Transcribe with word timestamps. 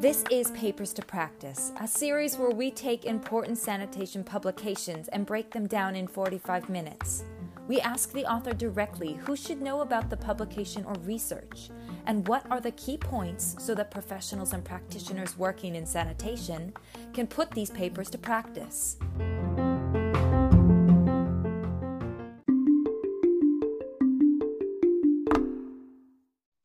This 0.00 0.24
is 0.30 0.50
Papers 0.52 0.94
to 0.94 1.02
Practice, 1.02 1.72
a 1.78 1.86
series 1.86 2.38
where 2.38 2.52
we 2.52 2.70
take 2.70 3.04
important 3.04 3.58
sanitation 3.58 4.24
publications 4.24 5.08
and 5.08 5.26
break 5.26 5.50
them 5.50 5.66
down 5.66 5.94
in 5.94 6.08
45 6.08 6.70
minutes. 6.70 7.24
We 7.68 7.82
ask 7.82 8.10
the 8.10 8.24
author 8.24 8.54
directly 8.54 9.12
who 9.12 9.36
should 9.36 9.60
know 9.60 9.82
about 9.82 10.08
the 10.08 10.16
publication 10.16 10.86
or 10.86 10.94
research, 11.02 11.68
and 12.06 12.26
what 12.26 12.50
are 12.50 12.62
the 12.62 12.70
key 12.70 12.96
points 12.96 13.56
so 13.58 13.74
that 13.74 13.90
professionals 13.90 14.54
and 14.54 14.64
practitioners 14.64 15.36
working 15.36 15.74
in 15.74 15.84
sanitation 15.84 16.72
can 17.12 17.26
put 17.26 17.50
these 17.50 17.68
papers 17.68 18.08
to 18.08 18.16
practice. 18.16 18.96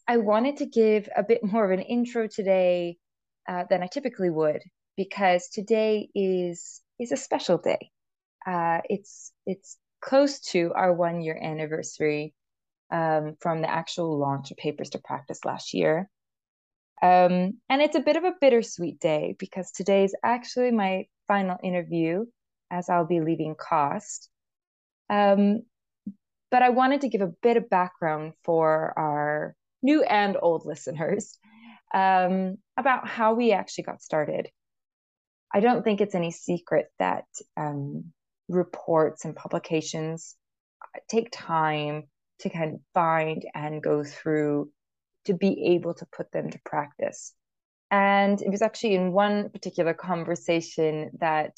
I 0.08 0.16
wanted 0.16 0.56
to 0.56 0.66
give 0.66 1.10
a 1.18 1.24
bit 1.24 1.44
more 1.44 1.66
of 1.66 1.78
an 1.78 1.82
intro 1.82 2.28
today 2.28 2.98
uh, 3.48 3.66
than 3.70 3.84
I 3.84 3.88
typically 3.88 4.30
would 4.30 4.62
because 4.98 5.50
today 5.50 6.10
is 6.16 6.82
is 7.00 7.12
a 7.12 7.18
special 7.18 7.58
day. 7.58 7.92
Uh, 8.46 8.82
it's 8.90 9.32
it's 9.46 9.78
close 10.02 10.40
to 10.40 10.72
our 10.76 10.94
one 10.94 11.22
year 11.22 11.38
anniversary 11.42 12.34
um, 12.92 13.36
from 13.40 13.62
the 13.62 13.70
actual 13.70 14.18
launch 14.18 14.52
of 14.52 14.58
Papers 14.58 14.92
to 14.92 15.00
Practice 15.00 15.44
last 15.46 15.74
year. 15.74 16.10
Um, 17.02 17.60
and 17.70 17.82
it's 17.82 17.96
a 17.96 18.02
bit 18.02 18.16
of 18.16 18.24
a 18.24 18.36
bittersweet 18.40 19.00
day 19.00 19.36
because 19.38 19.72
today 19.72 20.06
is 20.06 20.16
actually 20.24 20.72
my 20.72 21.08
final 21.28 21.58
interview 21.62 22.26
as 22.72 22.90
I'll 22.90 23.06
be 23.06 23.20
leaving 23.20 23.56
CAWST. 23.56 24.30
Um, 25.10 25.64
but 26.52 26.62
I 26.62 26.70
wanted 26.70 27.02
to 27.02 27.10
give 27.10 27.22
a 27.22 27.34
bit 27.44 27.58
of 27.58 27.70
background 27.70 28.34
for 28.44 28.94
our 28.98 29.56
new 29.82 30.04
and 30.04 30.38
old 30.42 30.66
listeners 30.66 31.38
um, 31.94 32.58
about 32.78 33.08
how 33.08 33.34
we 33.34 33.52
actually 33.52 33.86
got 33.86 34.02
started. 34.02 34.50
I 35.54 35.60
don't 35.60 35.84
think 35.84 36.02
it's 36.02 36.16
any 36.16 36.32
secret 36.32 36.88
that 37.00 37.26
um, 37.56 38.12
reports 38.50 39.26
and 39.26 39.36
publications 39.36 40.36
take 41.10 41.30
time 41.32 42.04
to 42.40 42.50
kind 42.50 42.76
of 42.76 42.80
find 42.94 43.46
and 43.54 43.82
go 43.82 44.04
through 44.04 44.70
to 45.26 45.34
be 45.34 45.74
able 45.76 45.94
to 45.94 46.06
put 46.16 46.32
them 46.32 46.50
to 46.52 46.60
practice. 46.66 47.34
And 47.92 48.42
it 48.42 48.50
was 48.50 48.62
actually 48.62 48.96
in 48.96 49.14
one 49.14 49.50
particular 49.50 49.94
conversation 49.94 51.12
that 51.20 51.58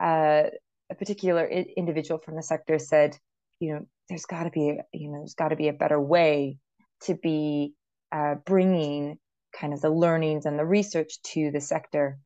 uh, 0.00 0.44
a 0.90 0.94
particular 0.96 1.48
I- 1.50 1.66
individual 1.76 2.20
from 2.20 2.36
the 2.36 2.42
sector 2.42 2.78
said, 2.78 3.16
you 3.60 3.74
know, 3.74 3.86
there's 4.08 4.26
got 4.26 4.44
to 4.44 4.50
be, 4.50 4.70
a, 4.70 4.76
you 4.92 5.10
know, 5.10 5.18
there's 5.18 5.34
got 5.34 5.48
to 5.48 5.56
be 5.56 5.68
a 5.68 5.72
better 5.72 6.00
way 6.00 6.58
to 7.02 7.14
be 7.14 7.74
uh, 8.10 8.36
bringing 8.46 9.18
kind 9.52 9.72
of 9.72 9.80
the 9.80 9.90
learnings 9.90 10.46
and 10.46 10.58
the 10.58 10.64
research 10.64 11.20
to 11.22 11.50
the 11.50 11.60
sector. 11.60 12.18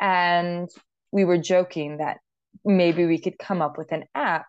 And 0.00 0.68
we 1.12 1.24
were 1.24 1.38
joking 1.38 1.98
that 1.98 2.18
maybe 2.64 3.06
we 3.06 3.18
could 3.18 3.38
come 3.38 3.62
up 3.62 3.78
with 3.78 3.92
an 3.92 4.04
app 4.14 4.46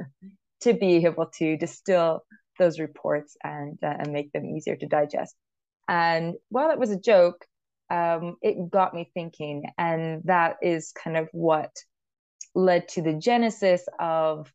to 0.62 0.74
be 0.74 1.04
able 1.04 1.26
to 1.38 1.56
distill 1.56 2.24
those 2.58 2.78
reports 2.78 3.36
and, 3.42 3.78
uh, 3.82 3.94
and 3.98 4.12
make 4.12 4.32
them 4.32 4.46
easier 4.46 4.76
to 4.76 4.86
digest. 4.86 5.34
And 5.88 6.34
while 6.48 6.70
it 6.70 6.78
was 6.78 6.90
a 6.90 7.00
joke, 7.00 7.44
um, 7.90 8.36
it 8.42 8.70
got 8.70 8.94
me 8.94 9.10
thinking. 9.14 9.64
And 9.76 10.22
that 10.24 10.56
is 10.62 10.92
kind 10.92 11.16
of 11.16 11.28
what 11.32 11.70
led 12.54 12.88
to 12.88 13.02
the 13.02 13.14
genesis 13.14 13.84
of 13.98 14.52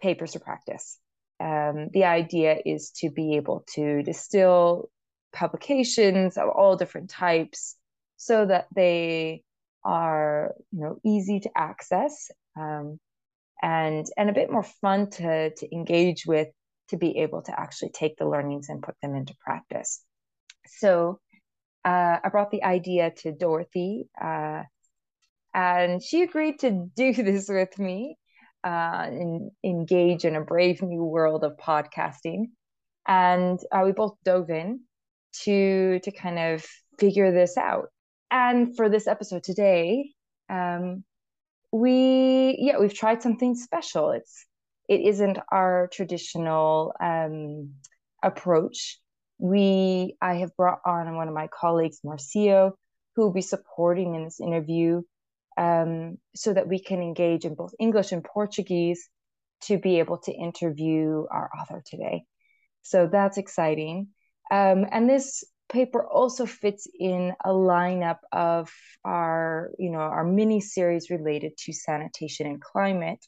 Papers 0.00 0.32
to 0.32 0.40
Practice. 0.40 0.98
Um, 1.40 1.88
the 1.92 2.04
idea 2.04 2.58
is 2.64 2.90
to 2.98 3.10
be 3.10 3.36
able 3.36 3.64
to 3.74 4.02
distill 4.02 4.90
publications 5.32 6.36
of 6.36 6.48
all 6.48 6.76
different 6.76 7.10
types 7.10 7.76
so 8.16 8.46
that 8.46 8.66
they 8.74 9.42
are 9.84 10.52
you 10.70 10.80
know 10.80 10.98
easy 11.04 11.40
to 11.40 11.50
access 11.56 12.30
um, 12.56 12.98
and 13.62 14.06
and 14.16 14.30
a 14.30 14.34
bit 14.34 14.50
more 14.50 14.62
fun 14.62 15.10
to 15.10 15.50
to 15.54 15.74
engage 15.74 16.26
with 16.26 16.48
to 16.88 16.96
be 16.96 17.18
able 17.18 17.42
to 17.42 17.58
actually 17.58 17.90
take 17.90 18.16
the 18.16 18.28
learnings 18.28 18.68
and 18.68 18.82
put 18.82 18.94
them 19.02 19.14
into 19.14 19.34
practice. 19.40 20.02
So 20.66 21.20
uh, 21.84 22.18
i 22.22 22.28
brought 22.28 22.52
the 22.52 22.62
idea 22.62 23.10
to 23.10 23.32
dorothy 23.32 24.08
uh, 24.20 24.62
and 25.54 26.02
she 26.02 26.22
agreed 26.22 26.60
to 26.60 26.70
do 26.96 27.12
this 27.12 27.48
with 27.48 27.78
me 27.78 28.16
uh, 28.64 29.06
and 29.06 29.50
engage 29.64 30.24
in 30.24 30.36
a 30.36 30.40
brave 30.40 30.82
new 30.82 31.04
world 31.04 31.44
of 31.44 31.56
podcasting. 31.56 32.50
And 33.06 33.58
uh, 33.72 33.82
we 33.84 33.92
both 33.92 34.16
dove 34.24 34.50
in 34.50 34.80
to 35.44 36.00
to 36.00 36.10
kind 36.12 36.38
of 36.38 36.64
figure 36.98 37.32
this 37.32 37.56
out. 37.56 37.88
And 38.30 38.76
for 38.76 38.88
this 38.88 39.06
episode 39.06 39.42
today, 39.42 40.10
um, 40.48 41.04
we 41.72 42.56
yeah 42.60 42.78
we've 42.78 42.94
tried 42.94 43.22
something 43.22 43.54
special. 43.54 44.10
It's 44.10 44.46
it 44.88 45.00
isn't 45.00 45.38
our 45.50 45.88
traditional 45.92 46.94
um, 47.00 47.74
approach. 48.22 48.98
We 49.38 50.16
I 50.20 50.34
have 50.36 50.56
brought 50.56 50.80
on 50.84 51.16
one 51.16 51.28
of 51.28 51.34
my 51.34 51.48
colleagues, 51.48 52.00
Marcio, 52.04 52.72
who 53.14 53.22
will 53.22 53.32
be 53.32 53.42
supporting 53.42 54.14
in 54.14 54.24
this 54.24 54.40
interview, 54.40 55.02
um, 55.56 56.18
so 56.34 56.52
that 56.52 56.68
we 56.68 56.78
can 56.78 57.00
engage 57.02 57.44
in 57.44 57.54
both 57.54 57.74
English 57.78 58.12
and 58.12 58.22
Portuguese 58.24 59.08
to 59.62 59.78
be 59.78 59.98
able 59.98 60.18
to 60.18 60.32
interview 60.32 61.24
our 61.30 61.50
author 61.58 61.82
today. 61.86 62.24
So 62.82 63.08
that's 63.10 63.38
exciting. 63.38 64.08
Um, 64.52 64.84
and 64.92 65.08
this 65.08 65.44
paper 65.72 66.06
also 66.06 66.44
fits 66.44 66.86
in 67.00 67.32
a 67.42 67.48
lineup 67.48 68.18
of 68.30 68.70
our, 69.02 69.70
you 69.78 69.90
know, 69.90 70.00
our 70.00 70.24
mini 70.24 70.60
series 70.60 71.08
related 71.08 71.56
to 71.56 71.72
sanitation 71.72 72.46
and 72.46 72.60
climate. 72.60 73.24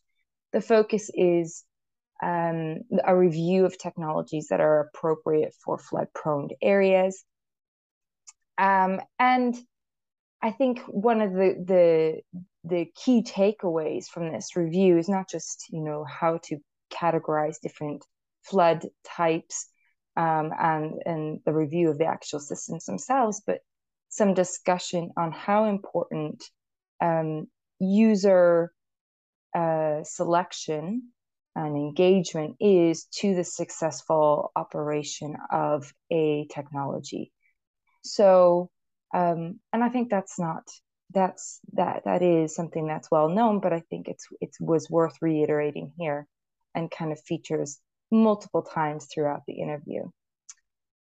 The 0.53 0.61
focus 0.61 1.11
is 1.15 1.65
um, 2.23 2.81
a 3.03 3.17
review 3.17 3.65
of 3.65 3.79
technologies 3.79 4.49
that 4.51 4.61
are 4.61 4.81
appropriate 4.81 5.55
for 5.65 5.79
flood-prone 5.79 6.51
areas. 6.61 7.25
Um, 8.59 9.01
and 9.19 9.57
I 10.43 10.51
think 10.51 10.81
one 10.81 11.23
of 11.23 11.33
the 11.33 11.65
the 11.67 12.41
the 12.65 12.87
key 12.95 13.23
takeaways 13.23 14.07
from 14.07 14.31
this 14.31 14.57
review 14.57 14.99
is 14.99 15.09
not 15.09 15.29
just 15.29 15.65
you 15.71 15.81
know 15.81 16.05
how 16.05 16.39
to 16.45 16.59
categorize 16.93 17.57
different 17.63 18.05
flood 18.43 18.87
types 19.05 19.69
um, 20.17 20.53
and 20.59 21.03
and 21.07 21.41
the 21.45 21.53
review 21.53 21.91
of 21.91 21.99
the 21.99 22.07
actual 22.07 22.41
systems 22.41 22.85
themselves, 22.85 23.43
but 23.47 23.61
some 24.09 24.35
discussion 24.35 25.11
on 25.17 25.33
how 25.33 25.65
important 25.65 26.45
um, 27.01 27.49
user 27.81 28.73
uh, 29.55 30.03
selection 30.05 31.11
and 31.57 31.77
engagement 31.77 32.57
is 32.61 33.05
to 33.05 33.35
the 33.35 33.45
successful 33.45 34.51
operation 34.57 35.37
of 35.51 35.93
a 36.11 36.47
technology. 36.53 37.33
So, 38.03 38.71
um, 39.15 39.61
and 39.73 39.83
I 39.83 39.89
think 39.89 40.11
that's 40.11 40.39
not 40.39 40.65
that's 41.13 41.61
that 41.75 42.03
that 42.05 42.23
is 42.23 42.55
something 42.55 42.87
that's 42.87 43.11
well 43.11 43.29
known, 43.29 43.61
but 43.61 43.73
I 43.73 43.81
think 43.91 44.09
it's 44.09 44.27
it 44.41 44.51
was 44.61 44.91
worth 44.91 45.17
reiterating 45.21 45.93
here, 45.99 46.27
and 46.75 46.91
kind 46.91 47.13
of 47.13 47.21
features 47.21 47.81
multiple 48.15 48.63
times 48.63 49.07
throughout 49.13 49.43
the 49.47 49.55
interview. 49.55 50.03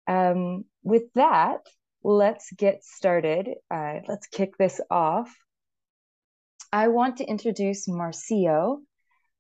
Um, 0.08 0.66
with 0.84 1.04
that, 1.16 1.60
let's 2.04 2.52
get 2.52 2.84
started. 2.84 3.50
Uh, 3.70 4.00
let's 4.08 4.28
kick 4.28 4.58
this 4.58 4.80
off. 4.90 5.34
I 6.72 6.90
want 6.90 7.18
to 7.18 7.26
introduce 7.26 7.88
Marcio 7.88 8.80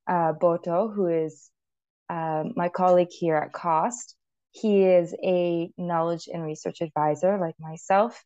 uh, 0.07 0.33
Botto, 0.33 0.93
who 0.93 1.07
is 1.07 1.49
uh, 2.09 2.45
my 2.55 2.69
colleague 2.69 3.11
here 3.11 3.35
at 3.35 3.53
CAWST. 3.53 4.15
He 4.51 4.83
is 4.83 5.13
a 5.23 5.69
knowledge 5.77 6.27
and 6.31 6.43
research 6.43 6.81
advisor 6.81 7.37
like 7.37 7.55
myself. 7.59 8.23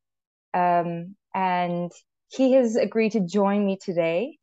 Um, 0.54 1.16
and 1.34 1.92
he 2.30 2.54
has 2.54 2.76
agreed 2.76 3.14
to 3.14 3.22
join 3.22 3.66
me 3.66 3.78
today 3.82 4.38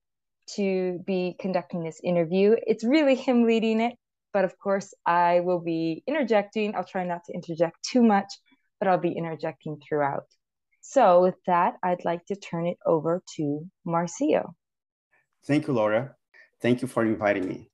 to 0.57 0.99
be 1.07 1.37
conducting 1.39 1.85
this 1.85 2.01
interview. 2.03 2.57
It's 2.67 2.85
really 2.85 3.15
him 3.15 3.45
leading 3.45 3.81
it, 3.81 3.95
but 4.33 4.45
of 4.45 4.59
course, 4.59 4.95
I 5.07 5.41
will 5.41 5.61
be 5.61 6.03
interjecting. 6.07 6.75
I'll 6.75 6.85
try 6.85 7.05
not 7.05 7.25
to 7.25 7.33
interject 7.33 7.77
too 7.83 8.03
much, 8.03 8.31
but 8.79 8.89
I'll 8.89 8.99
be 8.99 9.13
interjecting 9.13 9.81
throughout. 9.87 10.27
So, 10.81 11.23
with 11.23 11.37
that, 11.47 11.75
I'd 11.83 12.05
like 12.05 12.25
to 12.27 12.37
turn 12.37 12.67
it 12.67 12.79
over 12.87 13.23
to 13.37 13.67
Marcio. 13.87 14.53
Thank 15.47 15.67
you, 15.67 15.75
Laura. 15.75 16.15
Thank 16.61 16.83
you 16.83 16.89
for 16.89 17.05
inviting 17.05 17.47
me. 17.47 17.71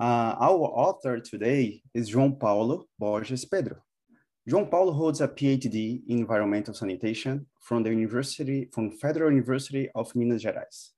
Uh, 0.00 0.34
our 0.40 0.66
author 0.86 1.20
today 1.20 1.82
is 1.94 2.10
João 2.10 2.38
Paulo 2.38 2.86
Borges 2.98 3.44
Pedro. 3.44 3.76
João 4.48 4.68
Paulo 4.68 4.92
holds 4.92 5.20
a 5.20 5.28
PhD 5.28 6.02
in 6.08 6.18
environmental 6.18 6.74
sanitation 6.74 7.46
from 7.60 7.84
the 7.84 7.90
University, 7.90 8.68
from 8.72 8.90
Federal 8.90 9.30
University 9.30 9.88
of 9.94 10.12
Minas 10.16 10.42
Gerais. 10.42 10.90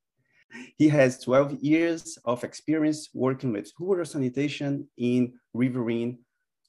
He 0.76 0.88
has 0.88 1.18
12 1.20 1.60
years 1.60 2.18
of 2.24 2.44
experience 2.44 3.08
working 3.14 3.52
with 3.52 3.72
rural 3.78 4.04
sanitation 4.04 4.88
in 4.96 5.34
riverine 5.52 6.18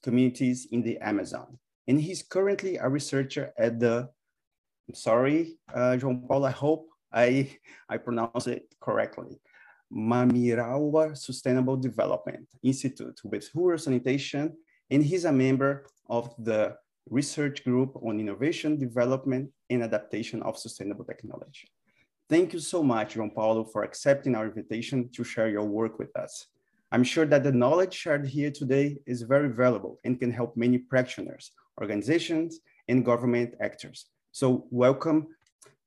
communities 0.02 0.68
in 0.70 0.82
the 0.82 0.98
Amazon. 0.98 1.58
And 1.88 2.00
he's 2.00 2.22
currently 2.22 2.76
a 2.76 2.88
researcher 2.88 3.52
at 3.58 3.80
the 3.80 4.08
I'm 4.88 4.94
sorry, 4.94 5.58
uh, 5.74 5.96
João 5.98 6.26
Paulo, 6.28 6.46
I 6.46 6.52
hope 6.52 6.88
I, 7.12 7.50
I 7.88 7.96
pronounce 7.96 8.46
it 8.46 8.72
correctly. 8.80 9.40
Mamirauá 9.92 11.16
Sustainable 11.16 11.76
Development 11.76 12.46
Institute 12.62 13.20
with 13.24 13.50
rural 13.54 13.78
sanitation, 13.78 14.56
and 14.90 15.02
he's 15.02 15.24
a 15.24 15.32
member 15.32 15.86
of 16.08 16.32
the 16.38 16.76
research 17.08 17.64
group 17.64 17.96
on 18.02 18.20
innovation, 18.20 18.78
development, 18.78 19.50
and 19.70 19.82
adaptation 19.82 20.42
of 20.42 20.58
sustainable 20.58 21.04
technology. 21.04 21.68
Thank 22.28 22.52
you 22.52 22.58
so 22.58 22.82
much, 22.82 23.14
João 23.14 23.32
Paulo, 23.32 23.62
for 23.62 23.84
accepting 23.84 24.34
our 24.34 24.46
invitation 24.46 25.08
to 25.10 25.22
share 25.22 25.48
your 25.48 25.62
work 25.62 26.00
with 26.00 26.16
us. 26.16 26.46
I'm 26.90 27.04
sure 27.04 27.24
that 27.24 27.44
the 27.44 27.52
knowledge 27.52 27.94
shared 27.94 28.26
here 28.26 28.50
today 28.50 28.98
is 29.06 29.22
very 29.22 29.48
valuable 29.48 30.00
and 30.04 30.18
can 30.18 30.32
help 30.32 30.56
many 30.56 30.78
practitioners, 30.78 31.52
organizations, 31.80 32.58
and 32.88 33.04
government 33.04 33.54
actors. 33.60 34.06
So 34.32 34.66
welcome. 34.70 35.28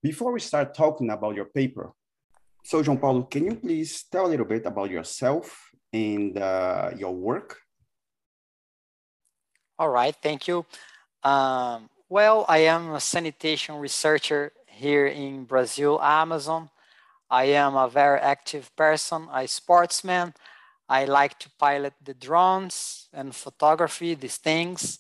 Before 0.02 0.32
we 0.32 0.40
start 0.40 0.74
talking 0.74 1.10
about 1.10 1.36
your 1.36 1.46
paper, 1.46 1.92
so 2.64 2.82
João 2.82 3.02
Paulo, 3.02 3.24
can 3.24 3.44
you 3.44 3.56
please 3.56 4.04
tell 4.04 4.26
a 4.26 4.32
little 4.32 4.46
bit 4.46 4.66
about 4.66 4.92
yourself 4.92 5.72
and 5.92 6.38
uh, 6.38 6.92
your 6.96 7.14
work? 7.14 7.58
All 9.78 9.90
right, 9.90 10.16
thank 10.24 10.48
you. 10.48 10.66
Um, 11.22 11.90
well, 12.08 12.46
I 12.48 12.60
am 12.60 12.94
a 12.94 13.00
sanitation 13.02 13.76
researcher 13.76 14.54
here 14.80 15.08
in 15.08 15.44
Brazil, 15.44 16.02
Amazon. 16.02 16.70
I 17.30 17.46
am 17.64 17.76
a 17.76 17.90
very 17.90 18.20
active 18.20 18.66
person, 18.76 19.28
a 19.34 19.48
sportsman. 19.48 20.34
I 20.88 21.06
like 21.06 21.38
to 21.40 21.50
pilot 21.60 21.94
the 22.04 22.14
drones 22.14 23.08
and 23.14 23.36
photography, 23.36 24.16
these 24.16 24.38
things. 24.38 25.00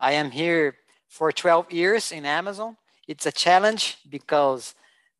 I 0.00 0.12
am 0.12 0.30
here 0.30 0.76
for 1.08 1.32
12 1.32 1.72
years 1.72 2.12
in 2.12 2.24
Amazon. 2.24 2.76
It's 3.06 3.26
a 3.26 3.32
challenge 3.32 3.98
because 4.08 4.74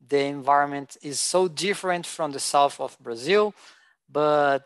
the 0.06 0.24
environment 0.24 0.96
is 1.02 1.18
so 1.18 1.48
different 1.48 2.06
from 2.06 2.30
the 2.32 2.40
south 2.40 2.80
of 2.80 2.96
Brazil, 3.00 3.52
but 4.08 4.60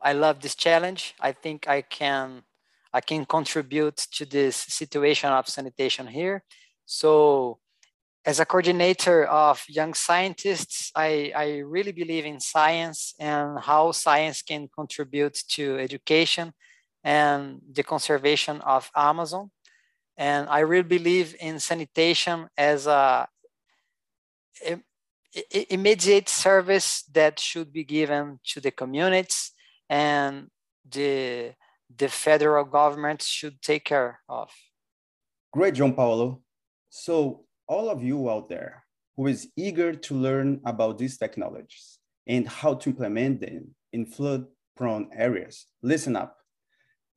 I 0.00 0.12
love 0.14 0.40
this 0.40 0.54
challenge. 0.54 1.14
I 1.20 1.32
think 1.32 1.68
I 1.68 1.82
can 1.82 2.42
I 2.90 3.02
can 3.02 3.26
contribute 3.26 3.98
to 4.16 4.24
this 4.24 4.56
situation 4.56 5.30
of 5.30 5.46
sanitation 5.46 6.06
here. 6.06 6.42
So 6.86 7.58
as 8.28 8.40
a 8.40 8.44
coordinator 8.44 9.24
of 9.24 9.64
young 9.70 9.94
scientists, 9.94 10.92
I, 10.94 11.32
I 11.34 11.48
really 11.60 11.92
believe 11.92 12.26
in 12.26 12.40
science 12.40 13.14
and 13.18 13.58
how 13.58 13.92
science 13.92 14.42
can 14.42 14.68
contribute 14.68 15.38
to 15.56 15.78
education 15.78 16.52
and 17.02 17.62
the 17.72 17.82
conservation 17.82 18.60
of 18.60 18.90
Amazon. 18.94 19.50
And 20.18 20.46
I 20.50 20.58
really 20.58 20.90
believe 20.98 21.36
in 21.40 21.58
sanitation 21.58 22.48
as 22.54 22.86
a, 22.86 23.26
a 24.62 24.76
immediate 25.72 26.28
service 26.28 27.04
that 27.14 27.40
should 27.40 27.72
be 27.72 27.84
given 27.84 28.40
to 28.50 28.60
the 28.60 28.70
communities 28.70 29.52
and 29.88 30.48
the 30.84 31.54
the 31.96 32.08
federal 32.08 32.64
government 32.64 33.22
should 33.22 33.62
take 33.62 33.84
care 33.84 34.20
of. 34.28 34.50
Great, 35.50 35.74
João 35.74 35.96
Paulo. 35.96 36.42
So 36.90 37.47
all 37.68 37.90
of 37.90 38.02
you 38.02 38.30
out 38.30 38.48
there 38.48 38.84
who 39.16 39.26
is 39.26 39.48
eager 39.56 39.92
to 39.92 40.14
learn 40.14 40.60
about 40.64 40.98
these 40.98 41.18
technologies 41.18 41.98
and 42.26 42.48
how 42.48 42.74
to 42.74 42.90
implement 42.90 43.40
them 43.40 43.74
in 43.92 44.06
flood 44.06 44.46
prone 44.76 45.10
areas, 45.12 45.66
listen 45.82 46.16
up. 46.16 46.36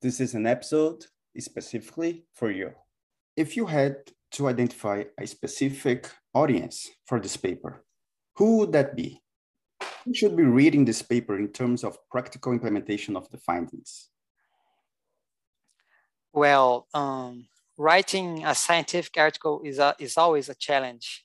This 0.00 0.20
is 0.20 0.34
an 0.34 0.46
episode 0.46 1.04
specifically 1.38 2.26
for 2.34 2.50
you. 2.50 2.72
If 3.36 3.56
you 3.56 3.66
had 3.66 3.96
to 4.32 4.48
identify 4.48 5.04
a 5.18 5.26
specific 5.26 6.10
audience 6.34 6.90
for 7.06 7.20
this 7.20 7.36
paper, 7.36 7.84
who 8.36 8.58
would 8.58 8.72
that 8.72 8.96
be? 8.96 9.20
Who 10.04 10.14
should 10.14 10.36
be 10.36 10.42
reading 10.42 10.84
this 10.84 11.02
paper 11.02 11.38
in 11.38 11.48
terms 11.48 11.84
of 11.84 11.96
practical 12.10 12.52
implementation 12.52 13.16
of 13.16 13.30
the 13.30 13.38
findings? 13.38 14.08
Well, 16.32 16.88
um, 16.94 17.46
writing 17.76 18.44
a 18.44 18.54
scientific 18.54 19.16
article 19.16 19.62
is, 19.64 19.78
a, 19.78 19.94
is 19.98 20.16
always 20.16 20.48
a 20.48 20.54
challenge. 20.54 21.24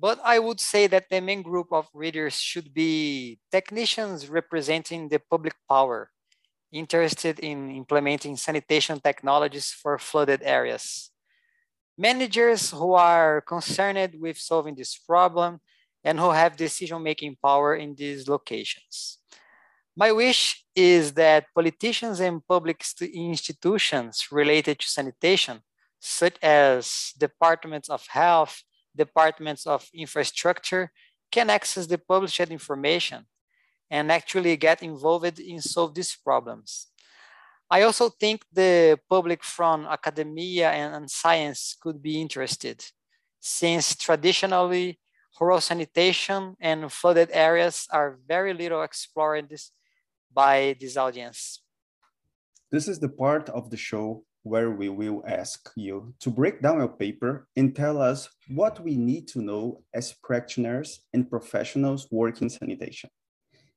But 0.00 0.20
I 0.24 0.38
would 0.38 0.60
say 0.60 0.86
that 0.86 1.10
the 1.10 1.20
main 1.20 1.42
group 1.42 1.68
of 1.72 1.88
readers 1.92 2.40
should 2.40 2.72
be 2.72 3.40
technicians 3.50 4.28
representing 4.28 5.08
the 5.08 5.18
public 5.18 5.54
power, 5.68 6.10
interested 6.70 7.40
in 7.40 7.70
implementing 7.70 8.36
sanitation 8.36 9.00
technologies 9.00 9.72
for 9.72 9.98
flooded 9.98 10.40
areas. 10.42 11.10
Managers 11.96 12.70
who 12.70 12.92
are 12.92 13.40
concerned 13.40 14.14
with 14.20 14.38
solving 14.38 14.76
this 14.76 14.96
problem 14.96 15.60
and 16.04 16.20
who 16.20 16.30
have 16.30 16.56
decision-making 16.56 17.36
power 17.42 17.74
in 17.74 17.96
these 17.96 18.28
locations. 18.28 19.17
My 19.98 20.12
wish 20.12 20.64
is 20.76 21.12
that 21.14 21.46
politicians 21.52 22.20
and 22.20 22.46
public 22.46 22.84
institutions 23.12 24.28
related 24.30 24.78
to 24.78 24.88
sanitation, 24.88 25.60
such 25.98 26.36
as 26.40 27.12
departments 27.18 27.88
of 27.88 28.06
health, 28.06 28.62
departments 28.94 29.66
of 29.66 29.90
infrastructure, 29.92 30.92
can 31.32 31.50
access 31.50 31.88
the 31.88 31.98
published 31.98 32.38
information 32.38 33.26
and 33.90 34.12
actually 34.12 34.56
get 34.56 34.84
involved 34.84 35.40
in 35.40 35.60
solve 35.60 35.96
these 35.96 36.14
problems. 36.14 36.86
I 37.68 37.82
also 37.82 38.08
think 38.08 38.44
the 38.52 39.00
public 39.10 39.42
from 39.42 39.84
academia 39.84 40.70
and, 40.70 40.94
and 40.94 41.10
science 41.10 41.76
could 41.82 42.00
be 42.00 42.20
interested, 42.20 42.84
since 43.40 43.96
traditionally 43.96 45.00
rural 45.40 45.60
sanitation 45.60 46.54
and 46.60 46.92
flooded 46.92 47.30
areas 47.32 47.88
are 47.90 48.18
very 48.28 48.54
little 48.54 48.82
explored 48.82 49.40
in 49.40 49.46
this, 49.50 49.72
by 50.32 50.76
this 50.80 50.96
audience. 50.96 51.62
This 52.70 52.88
is 52.88 52.98
the 52.98 53.08
part 53.08 53.48
of 53.48 53.70
the 53.70 53.76
show 53.76 54.24
where 54.42 54.70
we 54.70 54.88
will 54.88 55.22
ask 55.26 55.70
you 55.76 56.14
to 56.20 56.30
break 56.30 56.62
down 56.62 56.78
your 56.78 56.88
paper 56.88 57.46
and 57.56 57.74
tell 57.74 58.00
us 58.00 58.28
what 58.48 58.80
we 58.80 58.96
need 58.96 59.28
to 59.28 59.42
know 59.42 59.82
as 59.94 60.14
practitioners 60.22 61.00
and 61.12 61.28
professionals 61.28 62.08
working 62.10 62.48
sanitation. 62.48 63.10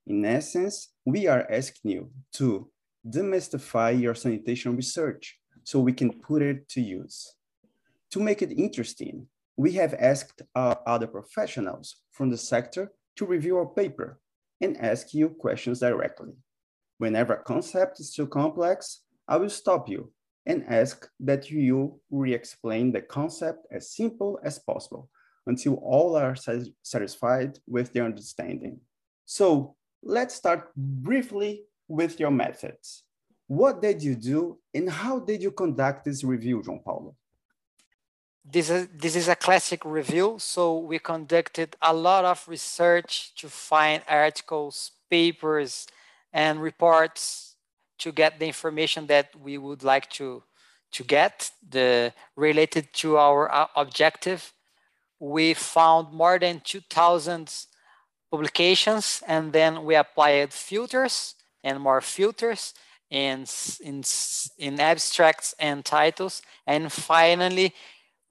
In 0.07 0.25
essence, 0.25 0.89
we 1.05 1.27
are 1.27 1.47
asking 1.51 1.91
you 1.91 2.11
to 2.33 2.69
demystify 3.07 3.99
your 3.99 4.15
sanitation 4.15 4.75
research 4.75 5.37
so 5.63 5.79
we 5.79 5.93
can 5.93 6.11
put 6.11 6.41
it 6.41 6.67
to 6.69 6.81
use. 6.81 7.33
To 8.11 8.19
make 8.19 8.41
it 8.41 8.51
interesting, 8.51 9.27
we 9.57 9.73
have 9.73 9.93
asked 9.93 10.41
our 10.55 10.79
other 10.85 11.07
professionals 11.07 11.97
from 12.11 12.29
the 12.29 12.37
sector 12.37 12.91
to 13.17 13.25
review 13.25 13.57
our 13.57 13.67
paper 13.67 14.19
and 14.61 14.77
ask 14.77 15.13
you 15.13 15.29
questions 15.29 15.79
directly. 15.79 16.33
Whenever 16.99 17.33
a 17.33 17.43
concept 17.43 17.99
is 17.99 18.13
too 18.13 18.27
complex, 18.27 19.01
I 19.27 19.37
will 19.37 19.49
stop 19.49 19.89
you 19.89 20.11
and 20.45 20.63
ask 20.67 21.07
that 21.19 21.49
you 21.51 21.99
re-explain 22.09 22.91
the 22.91 23.01
concept 23.01 23.65
as 23.71 23.91
simple 23.91 24.39
as 24.43 24.59
possible 24.59 25.09
until 25.47 25.75
all 25.75 26.15
are 26.15 26.35
satisfied 26.83 27.57
with 27.67 27.91
their 27.93 28.05
understanding. 28.05 28.79
So 29.25 29.75
let's 30.03 30.35
start 30.35 30.71
briefly 30.75 31.63
with 31.87 32.19
your 32.19 32.31
methods. 32.31 33.03
What 33.47 33.81
did 33.81 34.01
you 34.01 34.15
do 34.15 34.59
and 34.73 34.89
how 34.89 35.19
did 35.19 35.41
you 35.41 35.51
conduct 35.51 36.05
this 36.05 36.23
review, 36.23 36.61
João 36.61 36.83
Paulo? 36.83 37.15
This 38.43 38.69
is 38.69 38.87
this 38.93 39.15
is 39.15 39.27
a 39.27 39.35
classic 39.35 39.85
review 39.85 40.35
so 40.39 40.79
we 40.79 40.97
conducted 40.99 41.75
a 41.81 41.93
lot 41.93 42.25
of 42.25 42.47
research 42.47 43.33
to 43.35 43.47
find 43.47 44.01
articles 44.07 44.91
papers 45.09 45.87
and 46.33 46.61
reports 46.61 47.55
to 47.99 48.11
get 48.11 48.39
the 48.39 48.47
information 48.47 49.05
that 49.07 49.29
we 49.39 49.57
would 49.57 49.83
like 49.83 50.09
to 50.09 50.43
to 50.91 51.03
get 51.03 51.51
the 51.69 52.13
related 52.35 52.91
to 52.93 53.17
our 53.17 53.51
uh, 53.53 53.67
objective. 53.75 54.53
We 55.19 55.53
found 55.53 56.11
more 56.11 56.37
than 56.37 56.61
2000 56.61 57.65
publications 58.29 59.23
and 59.27 59.53
then 59.53 59.83
we 59.85 59.95
applied 59.95 60.51
filters 60.51 61.35
and 61.63 61.79
more 61.79 62.01
filters 62.01 62.73
in 63.09 63.45
in 63.81 64.03
in 64.57 64.79
abstracts 64.79 65.53
and 65.59 65.85
titles. 65.85 66.41
And 66.65 66.91
finally 66.91 67.73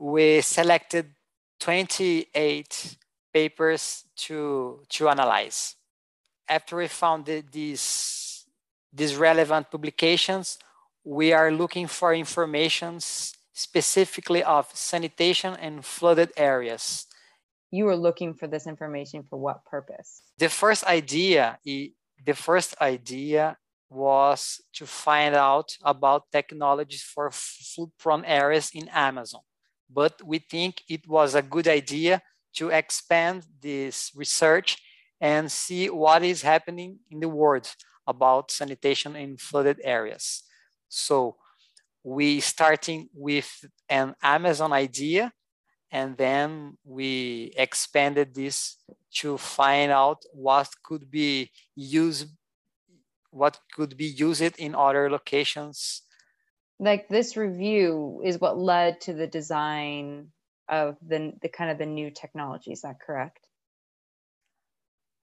we 0.01 0.41
selected 0.41 1.13
28 1.61 2.97
papers 3.35 4.05
to, 4.17 4.81
to 4.89 5.09
analyze. 5.11 5.77
After 6.49 6.79
we 6.79 6.89
found 6.89 7.27
the, 7.27 7.45
these, 7.53 8.47
these 8.93 9.15
relevant 9.15 9.71
publications, 9.71 10.59
we 11.05 11.35
are 11.35 11.53
looking 11.53 11.87
for 11.87 12.15
information 12.15 12.99
specifically 12.99 14.43
of 14.43 14.69
sanitation 14.73 15.55
and 15.61 15.85
flooded 15.85 16.33
areas. 16.37 17.07
You 17.71 17.85
were 17.85 17.97
looking 17.97 18.35
for 18.35 18.49
this 18.49 18.67
information 18.67 19.25
for 19.29 19.39
what 19.39 19.65
purpose? 19.67 20.23
The 20.39 20.49
first 20.49 20.85
idea, 20.85 21.59
the 21.63 22.35
first 22.35 22.75
idea 22.81 23.59
was 23.91 24.63
to 24.73 24.87
find 24.87 25.35
out 25.35 25.77
about 25.85 26.33
technologies 26.33 27.03
for 27.03 27.31
flood-prone 27.31 28.25
areas 28.25 28.71
in 28.75 28.89
Amazon 28.89 29.43
but 29.93 30.21
we 30.25 30.39
think 30.39 30.83
it 30.89 31.09
was 31.09 31.35
a 31.35 31.43
good 31.43 31.69
idea 31.69 32.23
to 32.55 32.69
expand 32.69 33.47
this 33.61 34.11
research 34.15 34.79
and 35.21 35.51
see 35.51 35.91
what 35.91 36.23
is 36.23 36.43
happening 36.43 36.99
in 37.11 37.21
the 37.21 37.29
world 37.29 37.69
about 38.07 38.51
sanitation 38.51 39.15
in 39.17 39.37
flooded 39.37 39.81
areas. 39.85 40.43
So 40.89 41.37
we 42.03 42.41
starting 42.41 43.09
with 43.15 43.65
an 43.89 44.15
Amazon 44.23 44.73
idea 44.73 45.33
and 45.93 46.17
then 46.17 46.79
we 46.85 47.53
expanded 47.57 48.35
this 48.35 48.77
to 49.13 49.37
find 49.37 49.91
out 49.91 50.23
what 50.33 50.69
could 50.83 51.11
be 51.11 51.51
used 51.75 52.29
what 53.33 53.61
could 53.75 53.97
be 53.97 54.07
used 54.07 54.59
in 54.59 54.75
other 54.75 55.09
locations 55.09 56.03
like 56.81 57.09
this 57.09 57.37
review 57.37 58.23
is 58.25 58.41
what 58.41 58.59
led 58.59 59.01
to 59.03 59.13
the 59.13 59.27
design 59.27 60.29
of 60.69 60.97
the, 61.07 61.33
the 61.43 61.49
kind 61.49 61.71
of 61.71 61.79
the 61.79 61.87
new 61.87 62.11
technology 62.11 62.73
is 62.73 62.81
that 62.83 62.99
correct? 63.01 63.47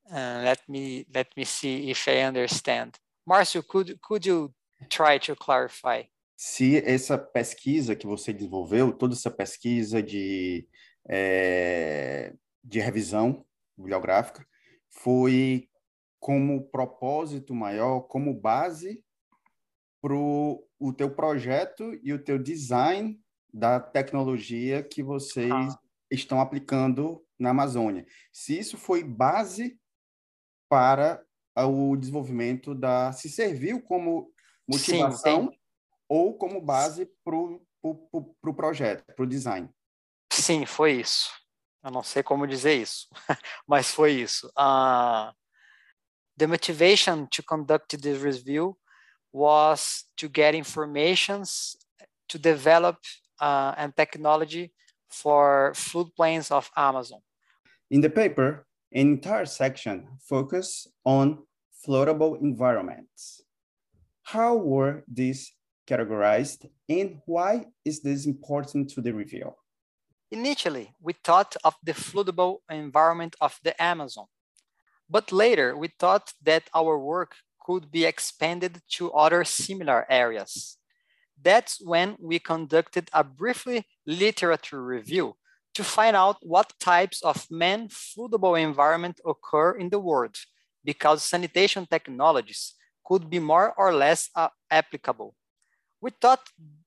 Uh, 0.10 0.42
let 0.44 0.60
me 0.70 1.06
let 1.14 1.28
me 1.36 1.44
see 1.44 1.90
if 1.90 2.08
i 2.08 2.22
understand. 2.22 2.98
Marcio 3.30 3.62
could 3.68 4.00
could 4.02 4.26
you 4.26 4.54
try 4.90 5.18
to 5.18 5.36
clarify? 5.36 6.04
Se 6.38 6.78
essa 6.78 7.18
pesquisa 7.18 7.96
que 7.96 8.08
você 8.08 8.32
desenvolveu 8.32 8.94
toda 8.94 9.16
essa 9.16 9.32
pesquisa 9.32 10.02
de 10.02 10.66
é, 11.10 12.34
de 12.64 12.80
revisão 12.80 13.44
bibliográfica 13.78 14.46
foi 14.90 15.68
como 16.20 16.70
propósito 16.70 17.54
maior, 17.54 18.02
como 18.02 18.34
base 18.34 19.04
para 20.02 20.16
o 20.16 20.67
teu 20.94 21.10
projeto 21.10 22.00
e 22.04 22.14
o 22.14 22.24
teu 22.24 22.38
design 22.38 23.20
da 23.54 23.80
tecnologia 23.80 24.84
que 24.84 25.02
vocês 25.02 25.52
ah. 25.52 25.80
estão 26.12 26.40
aplicando 26.40 27.24
na 27.40 27.50
Amazônia. 27.50 28.06
Se 28.32 28.58
isso 28.58 28.78
foi 28.78 29.04
base 29.04 29.80
para 30.70 31.24
o 31.56 31.96
desenvolvimento 31.96 32.76
da... 32.76 33.12
Se 33.12 33.30
serviu 33.30 33.82
como 33.82 34.32
motivação 34.68 35.50
sim, 35.52 35.58
ou 36.08 36.38
como 36.38 36.62
base 36.62 37.10
para 37.24 37.36
o 37.36 37.62
pro, 37.82 38.36
pro 38.42 38.54
projeto, 38.54 39.04
para 39.16 39.24
o 39.24 39.28
design. 39.28 39.70
Sim, 40.32 40.66
foi 40.66 40.94
isso. 40.94 41.32
Eu 41.84 41.92
não 41.92 42.04
sei 42.04 42.24
como 42.24 42.48
dizer 42.48 42.76
isso, 42.76 43.08
mas 43.68 43.92
foi 43.92 44.12
isso. 44.14 44.48
Uh, 44.58 45.32
the 46.38 46.48
motivation 46.48 47.26
to 47.28 47.44
conduct 47.44 47.98
this 47.98 48.22
review 48.22 48.78
was 49.32 50.06
to 50.18 50.28
get 50.30 50.56
informations 50.56 51.76
to 52.30 52.38
develop 52.38 52.98
uh, 53.40 53.74
and 53.78 53.96
technology 53.96 54.74
for 55.10 55.74
floodplains 55.76 56.52
of 56.52 56.70
Amazon. 56.76 57.20
In 57.90 58.02
the 58.02 58.10
paper, 58.10 58.66
an 58.92 59.08
entire 59.08 59.46
section 59.46 60.08
focused 60.20 60.90
on 61.06 61.40
floodable 61.86 62.42
environments. 62.42 63.42
How 64.24 64.56
were 64.56 65.04
these 65.08 65.54
categorized 65.88 66.70
and 66.90 67.22
why 67.26 67.66
is 67.86 68.02
this 68.02 68.26
important 68.26 68.90
to 68.92 69.02
the 69.02 69.14
review? 69.14 69.54
Initially, 70.32 70.94
we 71.00 71.14
thought 71.24 71.56
of 71.64 71.76
the 71.82 71.94
floodable 71.94 72.58
environment 72.70 73.36
of 73.40 73.58
the 73.64 73.82
Amazon, 73.82 74.26
but 75.10 75.32
later 75.32 75.78
we 75.78 75.88
thought 76.00 76.34
that 76.44 76.64
our 76.76 77.00
work 77.00 77.36
could 77.68 77.92
be 77.92 78.06
expanded 78.06 78.74
to 78.96 79.12
other 79.12 79.44
similar 79.44 80.00
areas. 80.10 80.78
That's 81.50 81.74
when 81.92 82.16
we 82.20 82.40
conducted 82.40 83.10
a 83.12 83.24
briefly 83.24 83.86
literature 84.06 84.82
review 84.82 85.36
to 85.76 85.84
find 85.84 86.16
out 86.16 86.38
what 86.42 86.80
types 86.80 87.22
of 87.22 87.46
man-floodable 87.52 88.56
environment 88.70 89.20
occur 89.26 89.70
in 89.82 89.90
the 89.90 90.00
world, 90.00 90.36
because 90.84 91.22
sanitation 91.22 91.86
technologies 91.86 92.74
could 93.06 93.30
be 93.30 93.40
more 93.40 93.74
or 93.78 93.94
less 93.94 94.30
uh, 94.34 94.48
applicable. 94.72 95.36
We 96.02 96.12
thought 96.22 96.44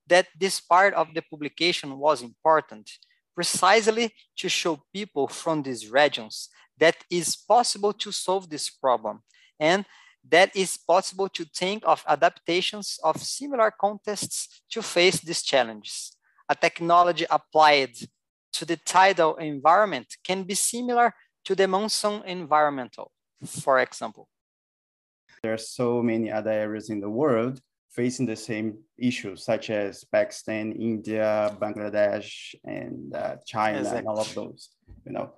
that 0.06 0.26
this 0.38 0.60
part 0.60 0.94
of 0.94 1.06
the 1.14 1.22
publication 1.22 1.98
was 1.98 2.22
important 2.22 2.90
precisely 3.34 4.06
to 4.36 4.48
show 4.48 4.80
people 4.92 5.28
from 5.28 5.62
these 5.62 5.90
regions 5.90 6.48
that 6.78 6.96
is 7.10 7.36
possible 7.36 7.92
to 7.92 8.10
solve 8.10 8.48
this 8.48 8.70
problem 8.70 9.22
and 9.60 9.84
that 10.28 10.54
is 10.54 10.76
possible 10.76 11.28
to 11.28 11.44
think 11.44 11.82
of 11.86 12.04
adaptations 12.06 12.98
of 13.02 13.22
similar 13.22 13.70
contests 13.70 14.62
to 14.70 14.82
face 14.82 15.20
these 15.20 15.42
challenges. 15.42 16.16
A 16.48 16.54
technology 16.54 17.26
applied 17.30 17.94
to 18.52 18.64
the 18.64 18.76
tidal 18.76 19.36
environment 19.36 20.06
can 20.24 20.42
be 20.42 20.54
similar 20.54 21.14
to 21.44 21.54
the 21.54 21.66
monsoon 21.66 22.22
environmental, 22.26 23.12
for 23.46 23.80
example. 23.80 24.28
There 25.42 25.54
are 25.54 25.58
so 25.58 26.02
many 26.02 26.30
other 26.30 26.50
areas 26.50 26.90
in 26.90 27.00
the 27.00 27.08
world 27.08 27.60
facing 27.90 28.26
the 28.26 28.36
same 28.36 28.78
issues, 28.98 29.44
such 29.44 29.70
as 29.70 30.04
Pakistan, 30.04 30.72
India, 30.72 31.56
Bangladesh, 31.60 32.54
and 32.64 33.14
uh, 33.14 33.36
China, 33.46 33.78
exactly. 33.78 33.98
and 33.98 34.08
all 34.08 34.20
of 34.20 34.34
those. 34.34 34.70
You 35.04 35.12
know, 35.12 35.32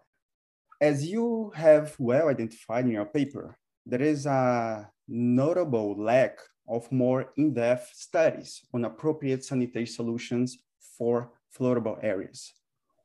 as 0.81 1.07
you 1.07 1.53
have 1.55 1.95
well 1.99 2.29
identified 2.29 2.85
in 2.85 2.93
your 2.93 3.07
paper, 3.07 3.57
there 3.85 4.03
is 4.03 4.27
a 4.27 4.89
notable 5.09 5.97
lack 6.01 6.39
of 6.69 6.91
more 6.93 7.33
in-depth 7.37 7.91
studies 7.95 8.63
on 8.73 8.85
appropriate 8.85 9.45
sanitation 9.45 9.95
solutions 9.95 10.59
for 10.99 11.33
floodable 11.57 11.99
areas. 12.03 12.53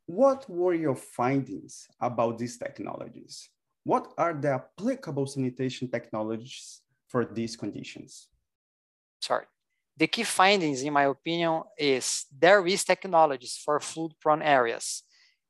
What 0.06 0.50
were 0.50 0.74
your 0.74 0.96
findings 0.96 1.88
about 2.00 2.38
these 2.38 2.58
technologies? 2.58 3.50
What 3.84 4.14
are 4.18 4.34
the 4.34 4.54
applicable 4.54 5.28
sanitation 5.28 5.90
technologies 5.90 6.82
for 7.08 7.26
these 7.26 7.56
conditions? 7.56 8.28
sorry. 9.22 9.46
The 9.98 10.08
key 10.08 10.24
findings, 10.24 10.84
in 10.84 10.94
my 10.94 11.06
opinion, 11.06 11.64
is 11.78 12.26
there 12.38 12.66
is 12.66 12.84
technologies 12.84 13.60
for 13.64 13.80
flood-prone 13.80 14.44
areas 14.44 15.04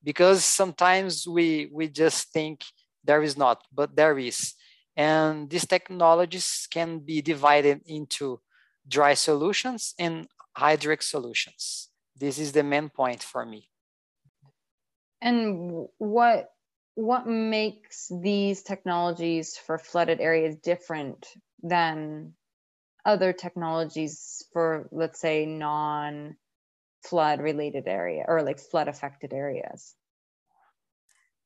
because 0.04 0.44
sometimes 0.46 1.28
we, 1.28 1.70
we 1.72 1.90
just 1.90 2.32
think 2.32 2.64
there 3.04 3.22
is 3.22 3.38
not, 3.38 3.62
but 3.74 3.96
there 3.96 4.18
is. 4.18 4.54
And 4.98 5.48
these 5.48 5.68
technologies 5.68 6.68
can 6.72 7.00
be 7.00 7.22
divided 7.22 7.82
into 7.86 8.42
dry 8.88 9.14
solutions 9.14 9.94
and 10.00 10.28
hydric 10.58 11.04
solutions. 11.04 11.90
This 12.16 12.40
is 12.40 12.52
the 12.52 12.64
main 12.64 12.90
point 12.90 13.22
for 13.22 13.46
me. 13.46 13.70
And 15.22 15.88
what 16.00 16.50
what 16.96 17.28
makes 17.28 18.12
these 18.12 18.64
technologies 18.64 19.56
for 19.56 19.78
flooded 19.78 20.20
areas 20.20 20.56
different 20.56 21.28
than 21.62 22.34
other 23.06 23.34
technologies 23.34 24.44
for 24.52 24.90
let's 24.92 25.20
say 25.20 25.46
non 25.46 26.36
flood 27.04 27.40
related 27.40 27.88
area 27.88 28.26
or 28.28 28.42
like 28.42 28.60
flood 28.60 28.88
affected 28.88 29.32
areas 29.32 29.96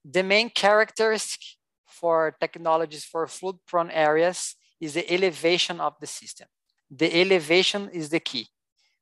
the 0.05 0.23
main 0.23 0.49
characteristic 0.49 1.41
for 1.91 2.35
technologies 2.39 3.05
for 3.05 3.27
flood 3.27 3.57
prone 3.67 3.91
areas 3.91 4.55
is 4.79 4.93
the 4.95 5.13
elevation 5.13 5.79
of 5.79 5.93
the 5.99 6.07
system. 6.07 6.47
The 6.89 7.21
elevation 7.21 7.89
is 7.89 8.09
the 8.09 8.19
key. 8.19 8.47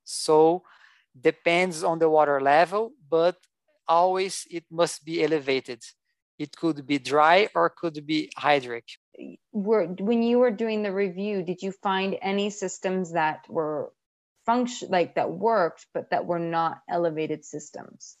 So 0.04 0.62
depends 1.18 1.82
on 1.82 1.98
the 1.98 2.08
water 2.08 2.40
level 2.40 2.92
but 3.08 3.36
always 3.88 4.46
it 4.50 4.64
must 4.70 5.04
be 5.04 5.24
elevated. 5.24 5.82
It 6.38 6.56
could 6.56 6.86
be 6.86 6.98
dry 6.98 7.48
or 7.54 7.68
could 7.70 8.06
be 8.06 8.30
hydric. 8.38 8.84
Were 9.52 9.86
when 9.86 10.22
you 10.22 10.38
were 10.38 10.52
doing 10.52 10.82
the 10.82 10.92
review 10.92 11.42
did 11.42 11.60
you 11.62 11.72
find 11.72 12.16
any 12.22 12.48
systems 12.50 13.12
that 13.12 13.44
were 13.48 13.92
function 14.46 14.88
like 14.90 15.16
that 15.16 15.30
worked 15.30 15.86
but 15.92 16.10
that 16.10 16.24
were 16.24 16.38
not 16.38 16.78
elevated 16.88 17.44
systems? 17.44 18.16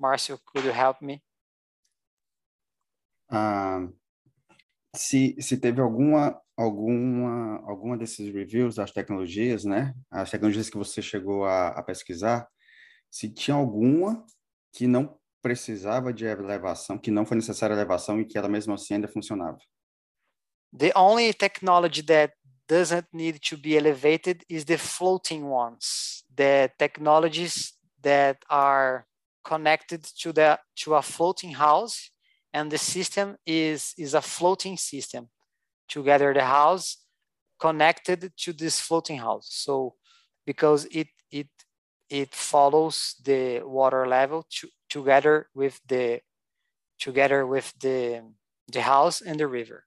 Marcio 0.00 0.38
could 0.46 0.64
you 0.64 0.72
help 0.72 1.02
me 1.02 1.22
um, 3.34 3.92
se, 4.94 5.36
se 5.40 5.56
teve 5.56 5.80
alguma 5.80 6.40
alguma 6.56 7.56
alguma 7.68 7.98
desses 7.98 8.32
reviews 8.32 8.76
das 8.76 8.92
tecnologias 8.92 9.64
né 9.64 9.92
as 10.08 10.30
tecnologias 10.30 10.70
que 10.70 10.78
você 10.78 11.02
chegou 11.02 11.44
a, 11.44 11.68
a 11.68 11.82
pesquisar 11.82 12.48
se 13.10 13.28
tinha 13.28 13.56
alguma 13.56 14.24
que 14.72 14.86
não 14.86 15.18
precisava 15.40 16.10
de 16.10 16.24
elevação, 16.24 16.98
que 16.98 17.10
não 17.10 17.26
foi 17.26 17.36
necessária 17.36 17.74
elevação 17.74 18.18
e 18.18 18.24
que 18.24 18.38
ela 18.38 18.48
mesmo 18.48 18.72
assim 18.72 18.94
ainda 18.94 19.06
funcionava. 19.06 19.58
The 20.76 20.90
only 20.96 21.34
technology 21.34 22.02
that 22.04 22.34
doesn't 22.66 23.06
need 23.12 23.38
to 23.50 23.58
be 23.58 23.76
elevated 23.76 24.44
is 24.48 24.64
the 24.64 24.78
floating 24.78 25.44
ones, 25.44 26.24
the 26.34 26.72
technologies 26.78 27.74
that 28.02 28.40
are 28.48 29.04
connected 29.44 30.02
to 30.22 30.32
the 30.32 30.58
to 30.82 30.94
a 30.96 31.02
floating 31.02 31.54
house 31.54 32.10
and 32.54 32.70
the 32.70 32.78
system 32.78 33.36
is 33.44 33.92
is 33.98 34.14
a 34.14 34.22
floating 34.22 34.76
system 34.78 35.28
together 35.88 36.32
the 36.32 36.44
house 36.44 36.86
connected 37.60 38.32
to 38.36 38.52
this 38.52 38.80
floating 38.80 39.18
house 39.18 39.48
so 39.50 39.94
because 40.46 40.86
it 40.90 41.08
it 41.30 41.48
it 42.08 42.34
follows 42.34 43.16
the 43.24 43.60
water 43.64 44.06
level 44.06 44.46
to, 44.50 44.68
together 44.88 45.48
with 45.54 45.80
the 45.88 46.20
together 46.98 47.46
with 47.46 47.72
the 47.80 48.22
the 48.68 48.82
house 48.82 49.20
and 49.20 49.38
the 49.38 49.46
river. 49.46 49.84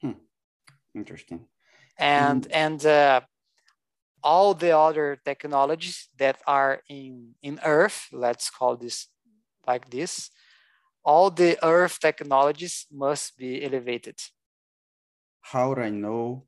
Hmm. 0.00 0.20
Interesting. 0.94 1.46
And 1.98 2.46
mm. 2.46 2.50
and 2.52 2.86
uh, 2.86 3.20
all 4.22 4.54
the 4.54 4.76
other 4.76 5.18
technologies 5.24 6.08
that 6.18 6.38
are 6.46 6.82
in 6.88 7.34
in 7.42 7.60
Earth, 7.64 8.08
let's 8.12 8.50
call 8.50 8.76
this 8.76 9.08
like 9.66 9.90
this, 9.90 10.30
all 11.04 11.30
the 11.30 11.58
Earth 11.64 12.00
technologies 12.00 12.86
must 12.90 13.36
be 13.36 13.64
elevated. 13.64 14.18
How 15.40 15.70
would 15.70 15.78
I 15.78 15.90
know 15.90 16.46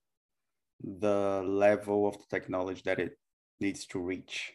the 0.83 1.43
level 1.47 2.07
of 2.09 2.19
the 2.19 2.27
technology 2.31 2.83
that 2.85 2.99
it 2.99 3.19
needs 3.61 3.87
to 3.87 3.99
reach? 3.99 4.55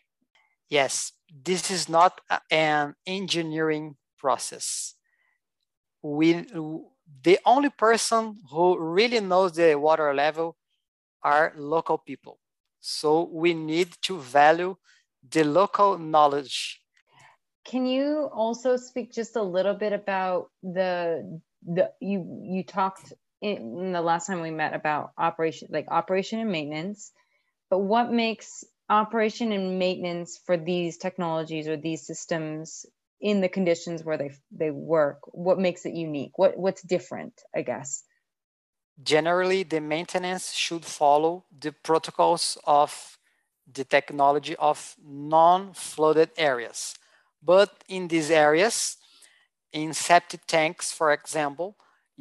Yes, 0.70 1.14
this 1.32 1.72
is 1.72 1.88
not 1.88 2.22
an 2.52 2.96
engineering 3.06 3.96
process. 4.18 4.96
We, 6.02 6.46
the 7.24 7.40
only 7.46 7.70
person 7.70 8.40
who 8.52 8.78
really 8.78 9.20
knows 9.20 9.54
the 9.54 9.76
water 9.76 10.14
level 10.14 10.58
are 11.24 11.54
local 11.56 11.98
people. 11.98 12.40
So 12.80 13.24
we 13.24 13.54
need 13.54 13.94
to 14.04 14.20
value 14.20 14.76
the 15.28 15.44
local 15.44 15.98
knowledge. 15.98 16.82
Can 17.68 17.86
you 17.86 18.30
also 18.34 18.78
speak 18.78 19.12
just 19.12 19.36
a 19.36 19.42
little 19.44 19.74
bit 19.74 19.92
about 19.92 20.50
the 20.64 21.42
the 21.66 21.92
you 22.00 22.42
you 22.44 22.64
talked 22.64 23.12
in 23.42 23.92
the 23.92 24.02
last 24.02 24.26
time 24.26 24.40
we 24.40 24.52
met 24.52 24.74
about 24.74 25.12
operation 25.18 25.68
like 25.70 25.86
operation 25.92 26.40
and 26.40 26.50
maintenance, 26.50 27.12
but 27.70 27.80
what 27.80 28.10
makes 28.10 28.64
operation 28.90 29.52
and 29.52 29.78
maintenance 29.78 30.40
for 30.46 30.56
these 30.56 30.98
technologies 30.98 31.68
or 31.68 31.76
these 31.76 32.08
systems 32.08 32.86
in 33.20 33.42
the 33.42 33.50
conditions 33.50 34.02
where 34.02 34.18
they 34.18 34.32
they 34.50 34.72
work 34.72 35.20
what 35.34 35.60
makes 35.60 35.86
it 35.86 35.94
unique? 35.94 36.38
What 36.38 36.58
what's 36.58 36.82
different 36.82 37.34
i 37.54 37.64
guess? 37.64 38.06
Generally 39.04 39.64
the 39.64 39.82
maintenance 39.82 40.54
should 40.54 40.86
follow 40.86 41.44
the 41.52 41.74
protocols 41.74 42.58
of 42.64 43.18
the 43.70 43.84
technology 43.84 44.56
of 44.56 44.96
non-flooded 45.04 46.30
areas 46.38 46.96
but 47.54 47.72
in 47.88 48.08
these 48.08 48.30
areas 48.46 48.98
in 49.72 49.94
septic 49.94 50.44
tanks 50.46 50.86
for 50.92 51.10
example 51.12 51.70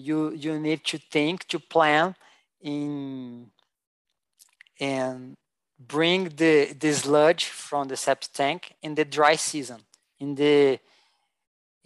you 0.06 0.18
you 0.44 0.52
need 0.68 0.82
to 0.84 0.98
think 1.14 1.46
to 1.52 1.58
plan 1.58 2.14
in 2.60 3.50
and 4.80 5.36
bring 5.78 6.20
the 6.40 6.54
the 6.82 6.92
sludge 6.92 7.44
from 7.44 7.88
the 7.88 7.96
septic 7.96 8.32
tank 8.32 8.60
in 8.82 8.94
the 8.94 9.04
dry 9.04 9.36
season 9.36 9.80
in 10.18 10.34
the 10.34 10.78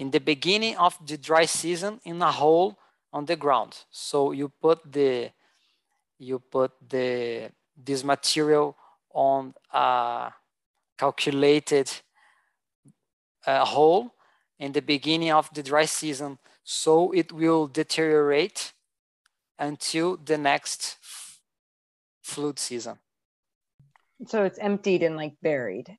in 0.00 0.10
the 0.10 0.18
beginning 0.18 0.76
of 0.78 0.96
the 1.06 1.18
dry 1.18 1.44
season 1.44 2.00
in 2.04 2.22
a 2.22 2.32
hole 2.32 2.78
on 3.12 3.26
the 3.26 3.36
ground. 3.36 3.84
So 3.90 4.32
you 4.32 4.48
put 4.48 4.80
the 4.90 5.30
you 6.18 6.38
put 6.38 6.72
the 6.88 7.50
this 7.76 8.02
material 8.02 8.76
on 9.12 9.54
a 9.72 10.32
calculated 10.98 11.90
uh, 13.46 13.64
hole 13.64 14.14
in 14.58 14.72
the 14.72 14.82
beginning 14.82 15.30
of 15.30 15.48
the 15.54 15.62
dry 15.62 15.84
season 15.84 16.38
so 16.64 17.12
it 17.12 17.32
will 17.32 17.66
deteriorate 17.66 18.72
until 19.58 20.16
the 20.16 20.38
next 20.38 20.98
flood 22.22 22.58
season 22.58 22.98
so 24.26 24.44
it's 24.44 24.58
emptied 24.58 25.02
and 25.02 25.16
like 25.16 25.34
buried 25.42 25.96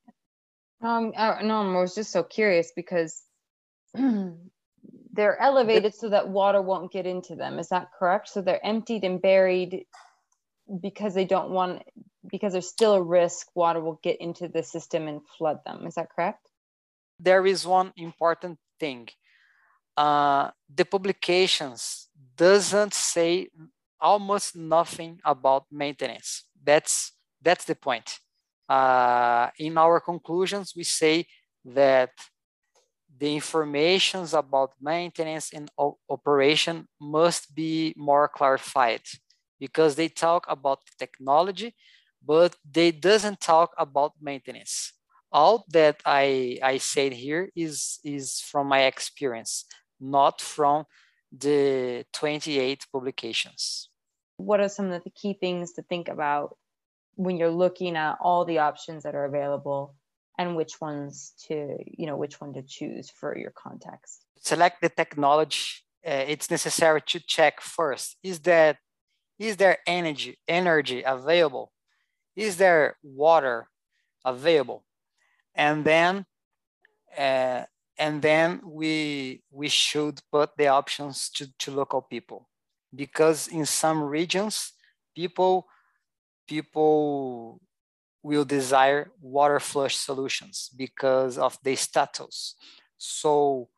um 0.81 1.11
uh, 1.15 1.37
no 1.41 1.61
i 1.61 1.81
was 1.81 1.95
just 1.95 2.11
so 2.11 2.23
curious 2.23 2.71
because 2.75 3.23
they're 5.13 5.41
elevated 5.41 5.93
so 5.93 6.09
that 6.09 6.29
water 6.29 6.61
won't 6.61 6.91
get 6.91 7.05
into 7.05 7.35
them. 7.35 7.59
Is 7.59 7.69
that 7.69 7.89
correct? 7.97 8.29
So 8.29 8.41
they're 8.41 8.65
emptied 8.65 9.03
and 9.03 9.21
buried 9.21 9.85
because 10.81 11.13
they 11.13 11.25
don't 11.25 11.51
want 11.51 11.83
because 12.29 12.53
there's 12.53 12.69
still 12.69 12.93
a 12.93 13.01
risk 13.01 13.47
water 13.55 13.81
will 13.81 13.99
get 14.03 14.21
into 14.21 14.47
the 14.47 14.63
system 14.63 15.07
and 15.07 15.21
flood 15.37 15.59
them. 15.65 15.85
Is 15.85 15.95
that 15.95 16.09
correct? 16.15 16.47
There 17.21 17.45
is 17.45 17.67
one 17.67 17.93
important 17.95 18.57
thing. 18.79 19.09
Uh, 19.95 20.49
the 20.73 20.85
publications 20.85 22.09
doesn't 22.35 22.93
say 22.93 23.49
almost 23.99 24.55
nothing 24.55 25.19
about 25.23 25.65
maintenance. 25.71 26.45
That's 26.63 27.13
that's 27.41 27.65
the 27.65 27.75
point. 27.75 28.19
Uh, 28.69 29.49
in 29.59 29.77
our 29.77 29.99
conclusions, 29.99 30.73
we 30.75 30.83
say 30.83 31.27
that 31.65 32.11
the 33.17 33.35
informations 33.35 34.33
about 34.33 34.73
maintenance 34.81 35.51
and 35.53 35.69
operation 36.09 36.87
must 36.99 37.53
be 37.53 37.93
more 37.97 38.27
clarified 38.27 39.01
because 39.59 39.95
they 39.95 40.07
talk 40.07 40.45
about 40.47 40.79
technology, 40.97 41.75
but 42.25 42.55
they 42.69 42.91
doesn't 42.91 43.39
talk 43.39 43.73
about 43.77 44.13
maintenance. 44.21 44.93
All 45.31 45.65
that 45.69 46.01
I, 46.05 46.59
I 46.61 46.77
said 46.77 47.13
here 47.13 47.49
is, 47.55 47.99
is 48.03 48.39
from 48.39 48.67
my 48.67 48.83
experience, 48.83 49.65
not 49.99 50.41
from 50.41 50.85
the 51.31 52.05
28 52.13 52.85
publications. 52.91 53.89
What 54.37 54.59
are 54.59 54.69
some 54.69 54.91
of 54.91 55.03
the 55.03 55.09
key 55.09 55.37
things 55.39 55.73
to 55.73 55.83
think 55.83 56.09
about 56.09 56.57
when 57.15 57.37
you're 57.37 57.49
looking 57.49 57.95
at 57.95 58.17
all 58.21 58.45
the 58.45 58.59
options 58.59 59.03
that 59.03 59.15
are 59.15 59.25
available 59.25 59.95
and 60.37 60.55
which 60.55 60.81
ones 60.81 61.33
to 61.47 61.77
you 61.85 62.07
know 62.07 62.17
which 62.17 62.41
one 62.41 62.53
to 62.53 62.63
choose 62.63 63.09
for 63.09 63.37
your 63.37 63.51
context? 63.51 64.25
Select 64.39 64.81
the 64.81 64.89
technology 64.89 65.83
uh, 66.05 66.25
it's 66.27 66.49
necessary 66.49 67.01
to 67.01 67.19
check 67.19 67.61
first. 67.61 68.17
Is 68.23 68.39
that 68.41 68.77
is 69.37 69.57
there 69.57 69.77
energy 69.85 70.37
energy 70.47 71.03
available? 71.05 71.71
Is 72.35 72.57
there 72.57 72.97
water 73.03 73.67
available 74.25 74.83
and 75.55 75.85
then 75.85 76.25
uh, 77.17 77.63
and 77.97 78.21
then 78.21 78.61
we 78.65 79.43
we 79.51 79.67
should 79.67 80.19
put 80.31 80.51
the 80.57 80.67
options 80.67 81.29
to, 81.29 81.47
to 81.59 81.71
local 81.71 82.01
people 82.01 82.49
because 82.93 83.47
in 83.47 83.65
some 83.65 84.01
regions 84.01 84.73
people 85.15 85.67
people 86.47 87.59
will 88.23 88.45
desire 88.45 89.11
water 89.21 89.59
flush 89.59 89.95
solutions 89.95 90.69
because 90.75 91.37
of 91.37 91.57
the 91.63 91.75
status. 91.75 92.55
So 92.97 93.69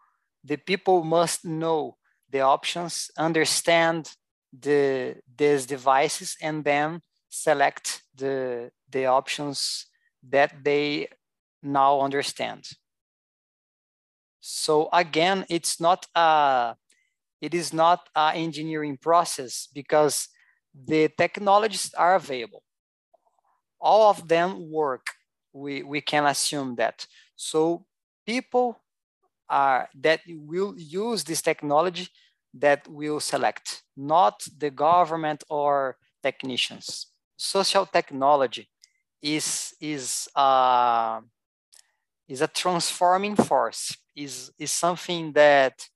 the 0.43 0.57
people 0.57 1.03
must 1.03 1.45
know 1.45 1.97
the 2.29 2.41
options, 2.41 3.09
understand 3.17 4.11
the 4.51 5.15
these 5.37 5.65
devices, 5.65 6.35
and 6.41 6.63
then 6.63 7.01
select 7.29 8.03
the, 8.15 8.71
the 8.89 9.05
options 9.05 9.87
that 10.29 10.63
they 10.63 11.07
now 11.63 12.01
understand. 12.01 12.69
So 14.39 14.89
again, 14.91 15.45
it's 15.49 15.79
not 15.79 16.05
a, 16.15 16.75
it 17.41 17.53
is 17.53 17.73
not 17.73 18.09
an 18.15 18.35
engineering 18.35 18.97
process 18.97 19.67
because 19.73 20.27
the 20.73 21.09
technologies 21.17 21.93
are 21.93 22.15
available 22.15 22.63
all 23.83 24.09
of 24.09 24.27
them 24.29 24.71
work. 24.71 25.07
We, 25.51 25.83
we 25.83 26.01
can 26.01 26.25
assume 26.25 26.75
that. 26.75 27.05
So 27.35 27.85
people 28.25 28.79
are 29.49 29.89
that 30.01 30.21
will 30.27 30.73
use 30.77 31.25
this 31.25 31.41
technology 31.41 32.07
that 32.55 32.87
will 32.87 33.19
select, 33.19 33.83
not 33.97 34.41
the 34.57 34.71
government 34.71 35.43
or 35.49 35.97
technicians. 36.23 37.07
Social 37.35 37.85
technology 37.85 38.69
is, 39.21 39.73
is, 39.81 40.29
uh, 40.35 41.19
is 42.27 42.41
a 42.41 42.47
transforming 42.47 43.35
force, 43.35 43.97
is, 44.15 44.51
is 44.57 44.71
something 44.71 45.33
that, 45.33 45.87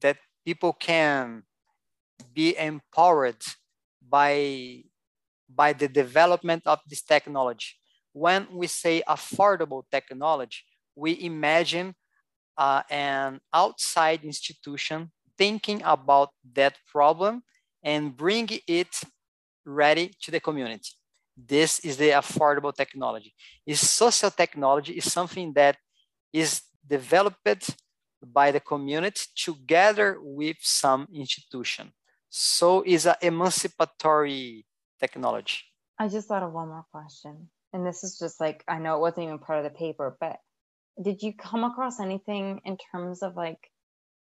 that 0.00 0.18
people 0.44 0.72
can 0.72 1.42
be 2.34 2.56
empowered 2.56 3.42
by 4.06 4.82
by 5.54 5.72
the 5.72 5.88
development 5.88 6.62
of 6.66 6.78
this 6.88 7.02
technology. 7.02 7.74
When 8.12 8.46
we 8.52 8.66
say 8.66 9.02
affordable 9.08 9.82
technology, 9.90 10.62
we 10.94 11.20
imagine 11.22 11.94
uh, 12.56 12.82
an 12.90 13.40
outside 13.52 14.24
institution 14.24 15.10
thinking 15.36 15.82
about 15.84 16.30
that 16.54 16.76
problem 16.90 17.42
and 17.82 18.16
bring 18.16 18.48
it 18.66 19.00
ready 19.64 20.12
to 20.22 20.30
the 20.30 20.40
community. 20.40 20.90
This 21.46 21.80
is 21.80 21.96
the 21.96 22.10
affordable 22.10 22.74
technology. 22.74 23.34
Is 23.66 23.88
social 23.88 24.30
technology 24.30 24.94
is 24.94 25.12
something 25.12 25.52
that 25.54 25.76
is 26.32 26.62
developed 26.86 27.76
by 28.22 28.50
the 28.50 28.60
community 28.60 29.22
together 29.34 30.18
with 30.20 30.56
some 30.60 31.08
institution. 31.12 31.92
So 32.28 32.82
is 32.86 33.06
an 33.06 33.14
emancipatory 33.22 34.66
technology. 34.98 35.58
I 35.98 36.08
just 36.08 36.28
thought 36.28 36.42
of 36.42 36.52
one 36.52 36.68
more 36.68 36.86
question. 36.92 37.50
and 37.72 37.86
this 37.86 38.02
is 38.02 38.18
just 38.18 38.40
like 38.40 38.64
I 38.66 38.78
know 38.78 38.96
it 38.96 39.00
wasn't 39.00 39.26
even 39.26 39.38
part 39.38 39.58
of 39.58 39.64
the 39.64 39.78
paper, 39.78 40.16
but 40.20 40.38
did 41.00 41.22
you 41.22 41.32
come 41.32 41.64
across 41.64 42.00
anything 42.00 42.60
in 42.64 42.76
terms 42.90 43.22
of 43.22 43.36
like 43.36 43.70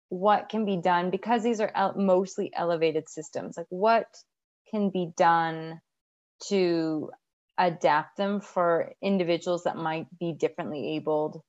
what 0.09 0.49
can 0.49 0.65
be 0.65 0.77
done 0.77 1.11
because 1.11 1.43
these 1.43 1.61
are 1.61 1.93
mostly 1.97 2.53
elevated 2.55 3.09
systems? 3.09 3.57
Like 3.57 3.67
what 3.71 4.07
can 4.71 4.91
be 4.91 5.13
done 5.17 5.81
to 6.49 7.11
adapt 7.59 8.17
them 8.17 8.41
for 8.41 8.93
individuals 9.03 9.65
that 9.65 9.77
might 9.77 10.07
be 10.19 10.33
differently 10.33 10.97
abled, 10.97 11.41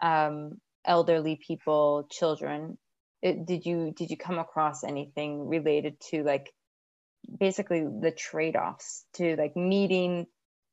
um, 0.00 0.60
elderly 0.84 1.36
people, 1.36 2.06
children? 2.10 2.78
It, 3.22 3.46
did 3.46 3.64
you 3.64 3.92
did 3.96 4.10
you 4.10 4.16
come 4.16 4.38
across 4.38 4.84
anything 4.84 5.48
related 5.48 5.98
to 6.10 6.22
like 6.22 6.52
basically 7.40 7.80
the 7.84 8.10
trade-offs 8.10 9.04
to 9.14 9.36
like 9.36 9.56
meeting 9.56 10.26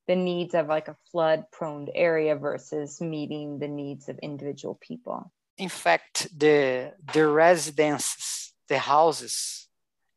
the 0.08 0.16
needs 0.16 0.54
of 0.54 0.68
like 0.68 0.88
a 0.88 0.98
flood 1.12 1.46
prone 1.52 1.88
area 1.96 2.36
versus 2.36 3.00
meeting 3.00 3.60
the 3.60 3.68
needs 3.68 4.10
of 4.10 4.20
individual 4.20 4.78
people 4.82 5.32
in 5.58 5.70
fact 5.70 6.28
the 6.38 6.92
the 7.14 7.26
residences 7.26 8.54
the 8.68 8.80
houses 8.80 9.70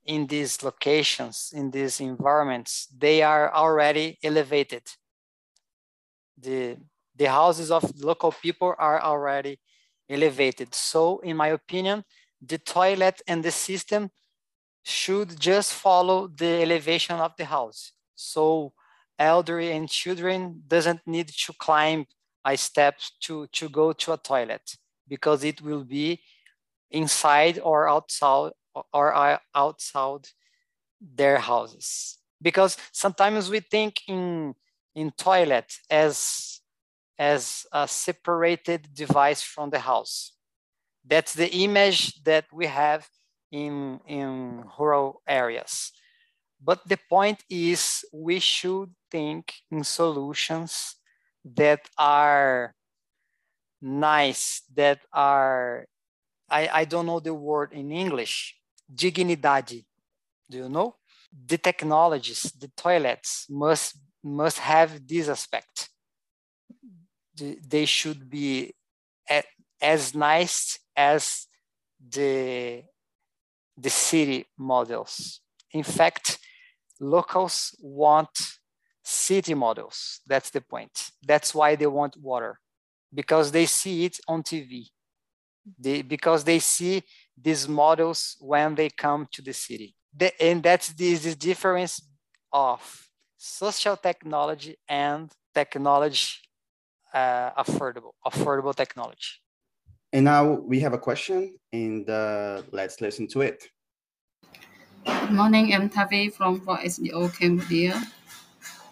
in 0.04 0.26
these 0.26 0.62
locations 0.62 1.50
in 1.54 1.70
these 1.70 2.00
environments 2.00 2.86
they 2.98 3.22
are 3.22 3.52
already 3.52 4.18
elevated. 4.22 4.82
The 6.38 6.76
the 7.16 7.30
houses 7.30 7.70
of 7.70 7.84
local 8.00 8.32
people 8.32 8.74
are 8.78 9.00
already 9.00 9.60
elevated. 10.08 10.74
So 10.74 11.20
in 11.20 11.36
my 11.36 11.48
opinion 11.48 12.04
the 12.40 12.58
toilet 12.58 13.22
and 13.26 13.42
the 13.42 13.50
system 13.50 14.10
should 14.82 15.40
just 15.40 15.72
follow 15.72 16.28
the 16.28 16.62
elevation 16.62 17.16
of 17.16 17.32
the 17.38 17.46
house. 17.46 17.92
So 18.14 18.74
elderly 19.18 19.72
and 19.72 19.88
children 19.88 20.62
doesn't 20.66 21.00
need 21.06 21.28
to 21.28 21.52
climb 21.54 22.06
a 22.44 22.56
step 22.56 22.98
to, 23.22 23.46
to 23.46 23.68
go 23.70 23.92
to 23.92 24.12
a 24.12 24.18
toilet 24.18 24.76
because 25.08 25.44
it 25.44 25.62
will 25.62 25.84
be 25.84 26.20
inside 26.90 27.58
or 27.58 27.88
outside 27.88 28.52
or 28.92 29.12
are 29.12 29.40
outside 29.54 30.28
their 31.00 31.38
houses. 31.38 32.18
Because 32.40 32.76
sometimes 32.92 33.50
we 33.50 33.60
think 33.60 34.00
in, 34.06 34.54
in 34.94 35.10
toilet 35.12 35.72
as, 35.90 36.60
as 37.18 37.66
a 37.72 37.86
separated 37.88 38.88
device 38.94 39.42
from 39.42 39.70
the 39.70 39.78
house. 39.78 40.32
That's 41.06 41.34
the 41.34 41.50
image 41.52 42.22
that 42.24 42.46
we 42.52 42.66
have 42.66 43.08
in, 43.52 44.00
in 44.06 44.64
rural 44.78 45.22
areas. 45.28 45.92
But 46.62 46.88
the 46.88 46.98
point 47.08 47.44
is 47.50 48.04
we 48.12 48.40
should 48.40 48.90
think 49.10 49.52
in 49.70 49.84
solutions 49.84 50.96
that 51.44 51.88
are 51.98 52.74
nice, 53.82 54.62
that 54.74 55.00
are, 55.12 55.86
I, 56.48 56.68
I 56.72 56.84
don't 56.86 57.06
know 57.06 57.20
the 57.20 57.34
word 57.34 57.72
in 57.72 57.92
English, 57.92 58.56
dignidade. 58.92 59.84
Do 60.50 60.58
you 60.58 60.68
know? 60.68 60.96
The 61.46 61.58
technologies, 61.58 62.52
the 62.58 62.68
toilets 62.76 63.46
must 63.50 63.98
must 64.22 64.58
have 64.58 65.06
this 65.06 65.28
aspect. 65.28 65.90
They 67.36 67.84
should 67.84 68.30
be 68.30 68.74
as 69.80 70.14
nice 70.14 70.78
as 70.96 71.46
the 72.08 72.84
the 73.76 73.90
city 73.90 74.46
models. 74.56 75.40
In 75.72 75.82
fact, 75.82 76.38
locals 77.00 77.74
want 77.80 78.30
city 79.02 79.54
models. 79.54 80.20
That's 80.26 80.50
the 80.50 80.60
point. 80.60 81.10
That's 81.26 81.54
why 81.54 81.74
they 81.74 81.86
want 81.86 82.16
water 82.16 82.60
because 83.12 83.52
they 83.52 83.66
see 83.66 84.04
it 84.04 84.18
on 84.26 84.42
TV. 84.42 84.90
They, 85.78 86.02
because 86.02 86.44
they 86.44 86.58
see 86.58 87.02
these 87.36 87.68
models 87.68 88.36
when 88.40 88.74
they 88.74 88.90
come 88.90 89.28
to 89.32 89.42
the 89.42 89.52
city. 89.52 89.96
The, 90.16 90.32
and 90.42 90.62
that's 90.62 90.88
this, 90.92 91.24
the 91.24 91.34
difference 91.34 92.00
of 92.52 93.08
social 93.36 93.96
technology 93.96 94.76
and 94.88 95.32
technology 95.54 96.38
uh, 97.12 97.52
affordable, 97.62 98.12
affordable 98.26 98.74
technology. 98.74 99.40
And 100.12 100.24
now 100.24 100.52
we 100.52 100.80
have 100.80 100.92
a 100.94 100.98
question 100.98 101.58
and 101.72 102.08
uh, 102.08 102.62
let's 102.72 103.00
listen 103.00 103.26
to 103.28 103.42
it. 103.42 103.68
Good 105.04 105.32
morning, 105.32 105.74
I'm 105.74 105.88
Tavi 105.90 106.28
from 106.30 106.60
for 106.60 106.78
SDO 106.80 107.28
Cambodia. 107.28 108.00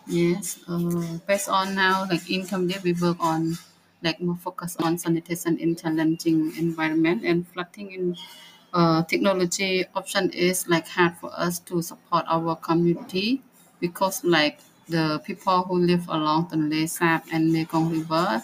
Yes, 0.07 0.61
uh, 0.69 1.19
based 1.27 1.49
on 1.49 1.75
now, 1.75 2.07
like 2.11 2.31
in 2.31 2.47
Cambodia, 2.47 2.81
we 2.83 2.93
work 2.95 3.19
on 3.21 3.59
like 4.03 4.21
more 4.21 4.37
focus 4.37 4.77
on 4.81 4.99
sanitation 4.99 5.59
in 5.59 5.77
challenging 5.77 6.57
environment 6.57 7.25
and 7.25 7.47
flooding 7.49 7.93
in 7.93 8.17
uh, 8.73 9.03
technology 9.05 9.85
option 9.95 10.31
is 10.31 10.67
like 10.69 10.89
hard 10.89 11.17
for 11.19 11.31
us 11.39 11.59
to 11.61 11.83
support 11.83 12.25
our 12.29 12.57
community 12.57 13.43
because 13.81 14.25
like 14.25 14.61
the 14.89 15.21
people 15.25 15.63
who 15.63 15.79
live 15.79 16.07
along 16.09 16.49
the 16.71 16.87
Sap 16.87 17.27
and 17.33 17.53
Mekong 17.53 17.91
River, 17.91 18.43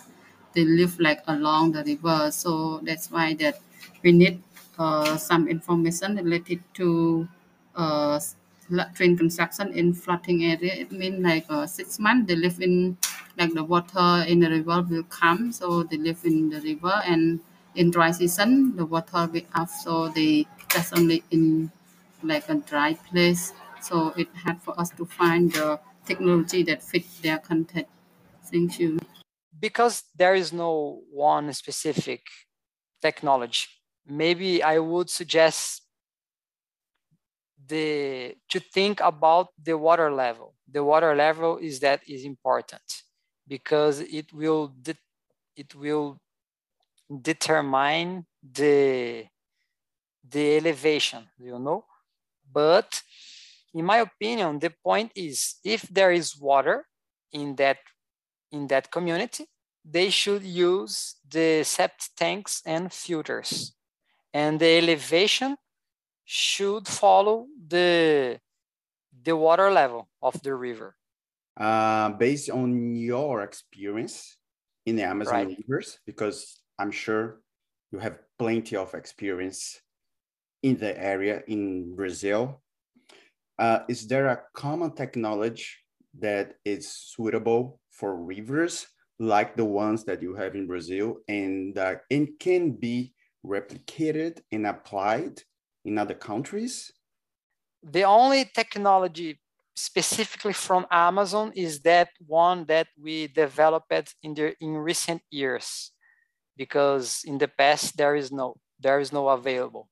they 0.55 0.65
live 0.65 0.99
like 1.01 1.23
along 1.27 1.73
the 1.73 1.85
river. 1.85 2.31
So 2.31 2.81
that's 2.83 3.11
why 3.11 3.35
that 3.35 3.61
we 4.03 4.13
need 4.13 4.43
uh, 4.79 5.17
some 5.17 5.49
information 5.49 6.17
related 6.17 6.63
to 6.75 7.29
uh, 7.75 8.21
train 8.95 9.17
construction 9.17 9.73
in 9.73 9.93
flooding 9.95 10.45
area. 10.45 10.75
It 10.75 10.93
means 10.93 11.21
like 11.25 11.47
uh, 11.49 11.67
six 11.67 11.99
months 11.99 12.29
they 12.29 12.37
live 12.37 12.61
in 12.61 12.97
like 13.39 13.55
the 13.55 13.65
water 13.65 14.25
in 14.27 14.41
the 14.41 14.51
river 14.51 14.83
will 14.83 15.05
come, 15.05 15.53
so 15.53 15.83
they 15.85 15.97
live 15.97 16.21
in 16.25 16.51
the 16.51 16.61
river 16.61 17.01
and 17.07 17.41
in 17.75 17.91
dry 17.91 18.11
season 18.11 18.77
the 18.77 18.85
water 18.85 19.29
will 19.33 19.47
up, 19.55 19.69
so 19.69 20.09
they 20.09 20.47
just 20.71 20.93
only 20.97 21.23
in 21.31 21.71
like 22.23 22.49
a 22.49 22.57
dry 22.57 22.95
place. 22.95 23.53
So 23.81 24.13
it 24.17 24.29
hard 24.35 24.61
for 24.61 24.79
us 24.81 24.91
to 24.91 25.07
find 25.07 25.53
the 25.53 25.81
technology 26.05 26.63
that 26.65 26.83
fit 26.83 27.05
their 27.23 27.39
content. 27.39 27.87
Thank 28.45 28.81
you. 28.81 28.99
Because 29.59 30.05
there 30.17 30.35
is 30.35 30.53
no 30.53 31.03
one 31.11 31.53
specific 31.53 32.23
technology, 33.01 33.67
maybe 34.07 34.63
I 34.63 34.79
would 34.79 35.11
suggest 35.11 35.83
the 37.67 38.35
to 38.49 38.61
think 38.61 39.01
about 39.01 39.49
the 39.63 39.77
water 39.77 40.11
level. 40.13 40.55
The 40.71 40.83
water 40.85 41.15
level 41.15 41.59
is 41.59 41.81
that 41.81 42.01
is 42.09 42.25
important 42.25 42.83
because 43.49 44.01
it 44.01 44.33
will 44.33 44.75
it 45.57 45.75
will 45.75 46.21
determine 47.23 48.27
the 48.43 49.27
the 50.29 50.57
elevation, 50.59 51.29
you 51.39 51.59
know. 51.59 51.85
But 52.53 53.03
in 53.75 53.85
my 53.85 53.99
opinion, 53.99 54.59
the 54.59 54.71
point 54.85 55.13
is 55.15 55.57
if 55.65 55.83
there 55.83 56.13
is 56.13 56.37
water 56.39 56.87
in 57.33 57.57
that 57.57 57.79
in 58.53 58.67
that 58.69 58.91
community, 58.91 59.47
they 59.85 60.11
should 60.11 60.43
use 60.45 61.17
the 61.29 61.65
septic 61.65 62.11
tanks 62.17 62.63
and 62.67 62.93
filters. 62.93 63.75
And 64.33 64.61
the 64.61 64.79
elevation 64.79 65.57
should 66.25 66.89
follow 66.89 67.47
the 67.69 68.41
the 69.25 69.37
water 69.37 69.73
level 69.73 70.11
of 70.23 70.43
the 70.43 70.55
river. 70.55 70.98
Uh, 71.59 72.11
based 72.11 72.51
on 72.51 72.95
your 72.95 73.43
experience 73.43 74.37
in 74.87 74.95
the 74.95 75.03
Amazon 75.03 75.35
right. 75.35 75.59
rivers, 75.59 75.99
because 76.07 76.63
I'm 76.79 76.93
sure 76.93 77.41
you 77.91 77.99
have 77.99 78.21
plenty 78.39 78.77
of 78.77 78.95
experience 78.95 79.81
in 80.63 80.77
the 80.77 80.97
area 80.97 81.43
in 81.49 81.97
Brazil. 81.97 82.63
Uh, 83.59 83.81
is 83.89 84.07
there 84.07 84.29
a 84.29 84.43
common 84.55 84.93
technology 84.93 85.67
that 86.21 86.55
is 86.65 86.89
suitable 86.93 87.81
for 87.91 88.15
rivers 88.15 88.87
like 89.19 89.57
the 89.57 89.65
ones 89.65 90.05
that 90.05 90.23
you 90.23 90.37
have 90.37 90.55
in 90.55 90.69
Brazil 90.69 91.17
and, 91.27 91.77
uh, 91.77 91.97
and 92.09 92.29
can 92.39 92.71
be 92.71 93.13
replicated 93.45 94.41
and 94.53 94.65
applied 94.65 95.43
in 95.85 95.99
other 95.99 96.15
countries? 96.15 96.93
The 97.83 98.05
only 98.05 98.45
technology 98.45 99.41
specifically 99.79 100.53
from 100.53 100.87
Amazon 100.91 101.53
is 101.55 101.81
that 101.81 102.11
one 102.27 102.65
that 102.67 102.89
we 103.01 103.29
developed 103.29 104.15
in 104.23 104.35
the 104.35 104.55
in 104.61 104.77
recent 104.77 105.23
years 105.31 105.93
because 106.57 107.23
in 107.25 107.39
the 107.39 107.49
past 107.49 107.97
there 107.97 108.17
is 108.17 108.33
no 108.33 108.57
there 108.81 109.01
is 109.01 109.13
no 109.13 109.29
available. 109.29 109.89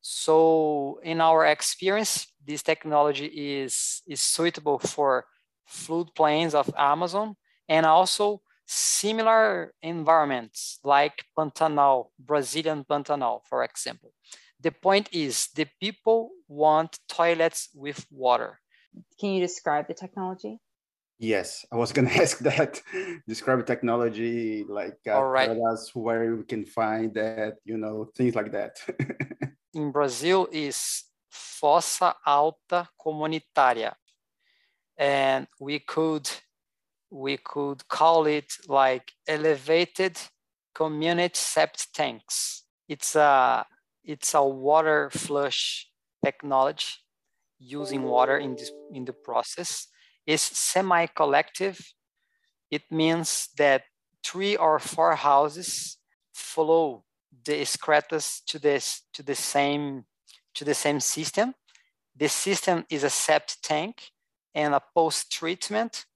So 0.00 1.00
in 1.02 1.20
our 1.20 1.46
experience, 1.46 2.26
this 2.44 2.62
technology 2.62 3.26
is 3.26 4.02
is 4.06 4.20
suitable 4.20 4.78
for 4.78 5.26
floodplains 5.68 6.54
of 6.54 6.72
Amazon 6.76 7.36
and 7.68 7.84
also 7.84 8.40
similar 8.66 9.74
environments 9.82 10.78
like 10.84 11.24
Pantanal, 11.36 12.10
Brazilian 12.18 12.84
Pantanal, 12.84 13.40
for 13.48 13.64
example. 13.64 14.12
The 14.60 14.72
point 14.72 15.08
is 15.12 15.48
the 15.54 15.66
people 15.80 16.30
want 16.48 16.98
toilets 17.08 17.68
with 17.74 18.06
water. 18.10 18.60
Can 19.18 19.30
you 19.30 19.40
describe 19.40 19.88
the 19.88 19.94
technology? 19.94 20.60
Yes, 21.18 21.64
I 21.72 21.76
was 21.76 21.92
going 21.92 22.08
to 22.12 22.22
ask 22.22 22.38
that. 22.40 22.82
Describe 23.26 23.66
technology, 23.66 24.64
like 24.68 24.98
uh, 25.06 25.14
All 25.16 25.28
right. 25.28 25.48
tell 25.48 25.66
us 25.72 25.94
where 25.94 26.36
we 26.36 26.44
can 26.44 26.64
find 26.64 27.14
that, 27.14 27.54
you 27.64 27.78
know, 27.78 28.10
things 28.14 28.34
like 28.34 28.52
that. 28.52 28.78
in 29.76 29.92
Brazil 29.92 30.48
is 30.50 31.04
fossa 31.30 32.14
alta 32.26 32.88
comunitária. 32.98 33.94
And 34.98 35.46
we 35.60 35.78
could 35.80 36.28
we 37.10 37.36
could 37.36 37.86
call 37.88 38.26
it 38.26 38.52
like 38.68 39.12
elevated 39.28 40.18
community 40.74 41.34
septic 41.34 41.92
tanks. 41.92 42.64
It's 42.88 43.14
a 43.14 43.66
it's 44.02 44.34
a 44.34 44.42
water 44.42 45.10
flush 45.10 45.88
technology 46.24 46.94
using 47.58 48.02
water 48.02 48.36
in 48.36 48.56
this 48.56 48.70
in 48.92 49.04
the 49.04 49.12
process. 49.12 49.88
is 50.26 50.42
semi-collective. 50.42 51.78
It 52.70 52.82
means 52.90 53.48
that 53.58 53.82
three 54.24 54.56
or 54.56 54.78
four 54.80 55.14
houses 55.14 55.98
follow 56.34 57.04
the 57.44 57.60
excretas 57.60 58.42
to 58.46 58.58
this 58.58 59.02
to 59.12 59.22
the 59.22 59.34
same 59.34 60.04
to 60.54 60.64
the 60.64 60.74
same 60.74 61.00
system. 61.00 61.54
The 62.16 62.28
system 62.28 62.84
is 62.90 63.04
a 63.04 63.10
septic 63.10 63.58
tank 63.62 64.10
and 64.54 64.74
a 64.74 64.82
post 64.94 65.30
treatment 65.30 66.06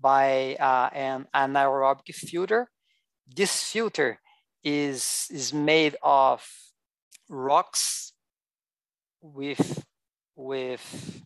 by 0.00 0.56
uh, 0.56 0.90
an 0.92 1.26
anaerobic 1.34 2.14
filter. 2.14 2.68
This 3.26 3.72
filter 3.72 4.18
is 4.62 5.28
is 5.30 5.52
made 5.52 5.96
of 6.02 6.46
rocks 7.28 8.12
with 9.22 9.84
with 10.36 11.22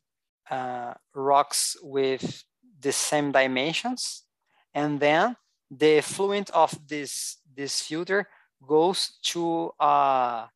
uh, 0.50 0.94
rocks 1.14 1.76
with 1.82 2.44
the 2.80 2.92
same 2.92 3.32
dimensions, 3.32 4.24
and 4.74 5.00
then 5.00 5.36
the 5.70 5.98
effluent 5.98 6.50
of 6.50 6.74
this 6.88 7.38
this 7.54 7.82
filter 7.82 8.28
goes 8.66 9.18
to 9.22 9.70
uh, 9.80 10.46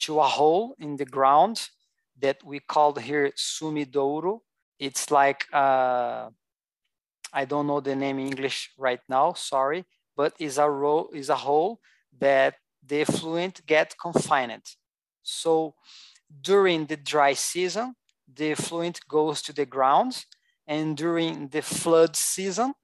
to 0.00 0.20
a 0.20 0.24
hole 0.24 0.74
in 0.78 0.96
the 0.96 1.04
ground 1.04 1.68
that 2.20 2.42
we 2.44 2.60
called 2.60 3.00
here 3.00 3.30
sumidouro. 3.36 4.40
It's 4.78 5.10
like 5.10 5.46
uh, 5.52 6.30
I 7.32 7.44
don't 7.44 7.66
know 7.66 7.80
the 7.80 7.94
name 7.94 8.18
in 8.18 8.28
English 8.28 8.72
right 8.78 9.00
now, 9.08 9.34
sorry, 9.34 9.84
but 10.16 10.34
is 10.38 10.58
a 10.58 10.68
row 10.68 11.08
is 11.12 11.28
a 11.28 11.36
hole 11.36 11.80
that 12.18 12.54
the 12.84 13.02
effluent 13.02 13.64
get 13.66 13.94
confined. 14.00 14.62
So 15.22 15.74
during 16.42 16.86
the 16.86 16.96
dry 16.96 17.34
season, 17.34 17.94
the 18.32 18.52
effluent 18.52 19.00
goes 19.08 19.42
to 19.42 19.52
the 19.52 19.66
ground, 19.66 20.24
and 20.66 20.96
during 20.96 21.48
the 21.48 21.62
flood 21.62 22.14
season, 22.16 22.74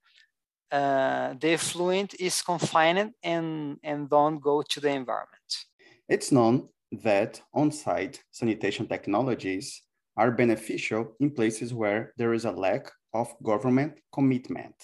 uh, 0.73 1.35
the 1.41 1.51
effluent 1.51 2.15
is 2.19 2.43
confined 2.43 3.13
and, 3.23 3.79
and 3.83 4.09
don't 4.09 4.41
go 4.41 4.63
to 4.63 4.81
the 4.81 4.89
environment. 4.89 5.67
It's 6.09 6.33
known 6.33 6.69
that 7.03 7.41
on-site 7.53 8.23
sanitation 8.31 8.87
technologies 8.87 9.83
are 10.17 10.31
beneficial 10.31 11.15
in 11.21 11.31
places 11.31 11.75
where 11.75 12.13
there 12.17 12.35
is 12.35 12.45
a 12.45 12.53
lack 12.53 12.91
of 13.13 13.35
government 13.43 14.01
commitment. 14.13 14.75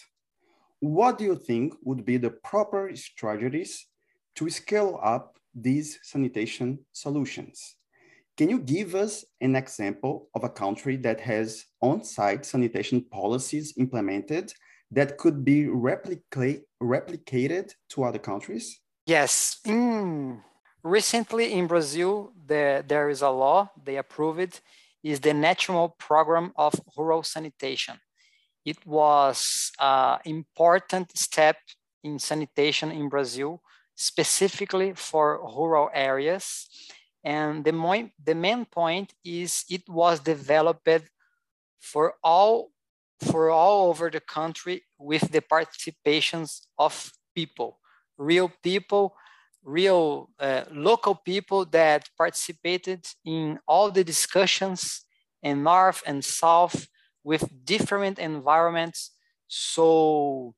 What 0.81 1.19
do 1.19 1.25
you 1.25 1.37
think 1.37 1.75
would 1.83 2.05
be 2.05 2.17
the 2.17 2.31
proper 2.31 2.91
strategies 2.95 3.87
to 4.37 4.49
scale 4.49 4.99
up 5.03 5.39
these 5.55 5.99
sanitation 6.03 6.79
solutions? 6.93 7.77
Can 8.41 8.49
you 8.49 8.59
give 8.59 8.95
us 8.95 9.23
an 9.43 9.55
example 9.55 10.31
of 10.35 10.45
a 10.45 10.49
country 10.49 10.97
that 10.97 11.21
has 11.21 11.67
on-site 11.83 12.47
sanitation 12.47 13.03
policies 13.03 13.75
implemented 13.77 14.55
that 14.91 15.19
could 15.19 15.45
be 15.45 15.69
replicate, 15.69 16.63
replicated 16.83 17.75
to 17.91 18.05
other 18.05 18.19
countries? 18.19 18.81
Yes. 19.05 19.59
Mm. 19.67 20.41
Recently 20.83 21.53
in 21.53 21.67
Brazil, 21.67 22.33
the, 22.47 22.83
there 22.89 23.11
is 23.11 23.21
a 23.21 23.29
law, 23.29 23.69
they 23.85 23.99
approved 23.99 24.41
it, 24.41 24.63
is 25.03 25.21
the 25.21 25.35
National 25.35 25.91
Program 25.99 26.55
of 26.57 26.73
Rural 26.97 27.23
Sanitation. 27.23 28.01
It 28.65 28.79
was 28.87 29.71
an 29.79 30.21
important 30.25 31.15
step 31.15 31.59
in 32.03 32.19
sanitation 32.19 32.91
in 32.91 33.11
Brazil, 33.11 33.61
specifically 33.97 34.95
for 34.95 35.43
rural 35.43 35.91
areas. 35.93 36.69
And 37.25 37.65
the, 37.65 37.73
mo- 37.73 38.11
the 38.23 38.35
main 38.35 38.65
point 38.65 39.15
is 39.25 39.65
it 39.69 39.89
was 39.89 40.21
developed 40.21 40.89
for 41.79 42.15
all 42.23 42.71
for 43.21 43.51
all 43.51 43.89
over 43.91 44.11
the 44.11 44.21
country 44.21 44.83
with 44.99 45.31
the 45.31 45.43
participations 45.43 46.63
of 46.79 47.13
people, 47.35 47.79
real 48.17 48.51
people, 48.63 49.15
real 49.63 50.31
uh, 50.39 50.65
local 50.73 51.15
people 51.15 51.67
that 51.67 52.09
participated 52.17 53.07
in 53.25 53.59
all 53.69 53.91
the 53.91 54.05
discussions 54.05 55.05
in 55.43 55.63
north 55.63 56.03
and 56.07 56.25
south 56.25 56.89
with 57.23 57.45
different 57.65 58.19
environments. 58.19 59.11
So 59.49 60.55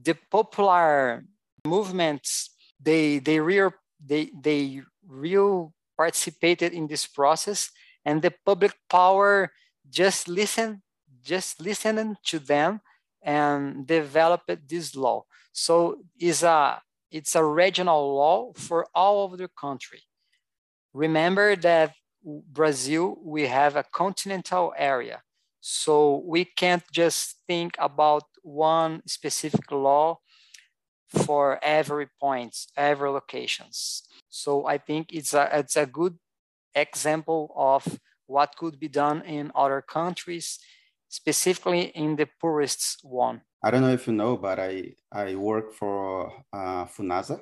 the 0.00 0.16
popular 0.30 1.24
movements, 1.66 2.50
they 2.80 3.18
they 3.18 3.40
real 3.40 3.72
they 4.04 4.30
they 4.40 4.80
real 5.06 5.74
participated 5.98 6.72
in 6.72 6.86
this 6.86 7.06
process, 7.06 7.70
and 8.04 8.22
the 8.22 8.32
public 8.46 8.74
power 8.88 9.52
just 9.90 10.28
listened 10.28 10.80
just 11.28 11.60
listening 11.60 12.16
to 12.24 12.38
them 12.38 12.80
and 13.22 13.86
developed 13.86 14.50
this 14.68 14.96
law. 14.96 15.24
So 15.52 15.98
it's 16.18 16.42
a 16.42 16.80
it's 17.10 17.34
a 17.34 17.44
regional 17.44 18.14
law 18.14 18.52
for 18.54 18.86
all 18.94 19.24
of 19.26 19.38
the 19.38 19.48
country. 19.48 20.02
Remember 20.94 21.56
that 21.56 21.94
Brazil 22.24 23.18
we 23.22 23.46
have 23.46 23.76
a 23.76 23.84
continental 23.84 24.74
area. 24.76 25.22
So 25.60 26.22
we 26.24 26.44
can't 26.44 26.84
just 26.92 27.36
think 27.46 27.74
about 27.78 28.24
one 28.42 29.02
specific 29.06 29.70
law 29.70 30.20
for 31.08 31.58
every 31.62 32.08
point, 32.20 32.56
every 32.76 33.10
locations. 33.10 34.02
So 34.28 34.66
I 34.66 34.78
think 34.78 35.12
it's 35.12 35.34
a 35.34 35.48
it's 35.58 35.76
a 35.76 35.86
good 35.86 36.18
example 36.74 37.52
of 37.56 37.98
what 38.26 38.56
could 38.56 38.78
be 38.78 38.88
done 38.88 39.22
in 39.22 39.50
other 39.54 39.82
countries, 39.82 40.58
specifically 41.08 41.92
in 41.94 42.16
the 42.16 42.28
poorest 42.40 43.00
one. 43.02 43.40
I 43.62 43.70
don't 43.70 43.82
know 43.82 43.92
if 43.92 44.06
you 44.06 44.12
know, 44.12 44.36
but 44.36 44.58
I 44.58 44.94
I 45.10 45.34
work 45.34 45.72
for 45.72 46.32
uh, 46.52 46.84
FUNASA, 46.86 47.40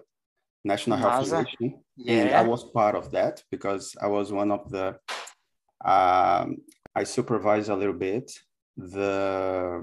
National 0.64 0.96
Health 0.96 1.28
Foundation, 1.28 1.82
yeah. 1.96 2.12
and 2.14 2.34
I 2.34 2.42
was 2.42 2.64
part 2.64 2.94
of 2.94 3.10
that 3.10 3.42
because 3.50 3.94
I 4.00 4.06
was 4.06 4.32
one 4.32 4.50
of 4.50 4.70
the 4.70 4.98
um, 5.84 6.58
I 6.94 7.04
supervise 7.04 7.68
a 7.68 7.76
little 7.76 7.94
bit 7.94 8.32
the 8.76 9.80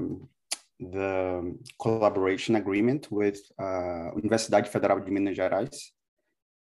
the 0.92 1.58
collaboration 1.80 2.56
agreement 2.56 3.12
with 3.12 3.40
uh, 3.60 4.12
Universidade 4.16 4.68
Federal 4.68 5.00
de 5.00 5.12
Minas 5.12 5.38
Gerais. 5.38 5.92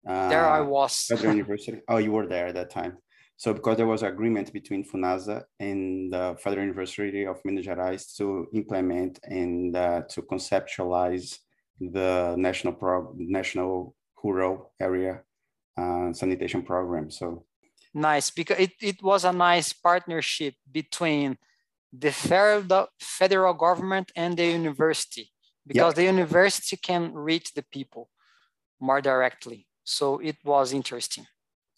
Uh, 0.07 0.29
there 0.29 0.47
I 0.47 0.61
was. 0.61 1.07
Federal 1.09 1.35
University. 1.37 1.81
Oh, 1.89 1.99
you 1.99 2.13
were 2.13 2.27
there 2.27 2.49
at 2.49 2.55
that 2.55 2.71
time. 2.71 2.99
So 3.39 3.53
because 3.53 3.77
there 3.77 3.87
was 3.87 4.03
an 4.03 4.09
agreement 4.09 4.53
between 4.53 4.83
FUNASA 4.83 5.45
and 5.61 6.13
the 6.13 6.37
Federal 6.41 6.65
University 6.65 7.27
of 7.27 7.41
Minas 7.45 7.67
Gerais 7.67 8.17
to 8.17 8.49
implement 8.55 9.19
and 9.25 9.77
uh, 9.77 10.03
to 10.09 10.23
conceptualize 10.23 11.39
the 11.79 12.35
national 12.39 12.73
pro- 12.73 13.13
national 13.17 13.95
rural 14.25 14.73
area 14.81 15.23
uh, 15.77 16.13
sanitation 16.13 16.63
program. 16.63 17.11
So 17.11 17.45
nice 17.93 18.31
because 18.31 18.59
it, 18.59 18.73
it 18.81 19.03
was 19.03 19.25
a 19.25 19.33
nice 19.33 19.73
partnership 19.73 20.55
between 20.71 21.37
the 21.99 22.13
federal, 22.13 23.55
government 23.55 24.13
and 24.17 24.37
the 24.37 24.47
university 24.47 25.31
because 25.67 25.93
yep. 25.93 25.97
the 25.97 26.05
university 26.05 26.77
can 26.77 27.13
reach 27.13 27.53
the 27.55 27.65
people 27.73 28.09
more 28.81 29.01
directly. 29.01 29.67
So 29.85 30.19
it 30.19 30.37
was 30.45 30.73
interesting. 30.73 31.27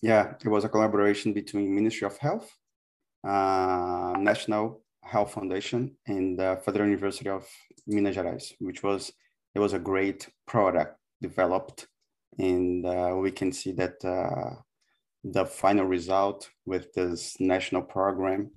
Yeah, 0.02 0.34
it 0.44 0.48
was 0.48 0.64
a 0.64 0.68
collaboration 0.68 1.32
between 1.32 1.74
Ministry 1.74 2.06
of 2.06 2.16
Health, 2.18 2.50
uh, 3.26 4.14
National 4.18 4.82
Health 5.02 5.32
Foundation, 5.32 5.96
and 6.06 6.38
the 6.38 6.60
Federal 6.64 6.86
University 6.86 7.28
of 7.28 7.46
Minas 7.86 8.16
Gerais, 8.16 8.52
which 8.60 8.82
was 8.82 9.12
it 9.54 9.58
was 9.58 9.72
a 9.72 9.78
great 9.78 10.28
product 10.46 10.96
developed, 11.20 11.88
and 12.38 12.86
uh, 12.86 13.14
we 13.16 13.32
can 13.32 13.52
see 13.52 13.72
that 13.72 14.04
uh, 14.04 14.54
the 15.24 15.44
final 15.44 15.84
result 15.84 16.48
with 16.64 16.92
this 16.94 17.36
national 17.40 17.82
program. 17.82 18.50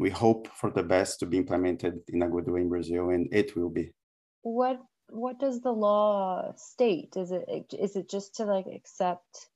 We 0.00 0.08
hope 0.08 0.48
for 0.48 0.70
the 0.70 0.82
best 0.82 1.20
to 1.20 1.26
be 1.26 1.36
implemented 1.36 2.00
in 2.08 2.22
a 2.22 2.28
good 2.28 2.48
way 2.48 2.62
in 2.62 2.70
Brazil, 2.70 3.10
and 3.10 3.28
it 3.30 3.54
will 3.54 3.68
be. 3.68 3.92
What 4.40 4.80
What 5.10 5.38
does 5.38 5.60
the 5.60 5.72
law 5.72 6.54
state? 6.56 7.16
Is 7.16 7.30
it 7.32 7.44
is 7.78 7.96
it 7.96 8.08
just 8.08 8.36
to 8.36 8.46
like 8.46 8.66
accept 8.66 9.48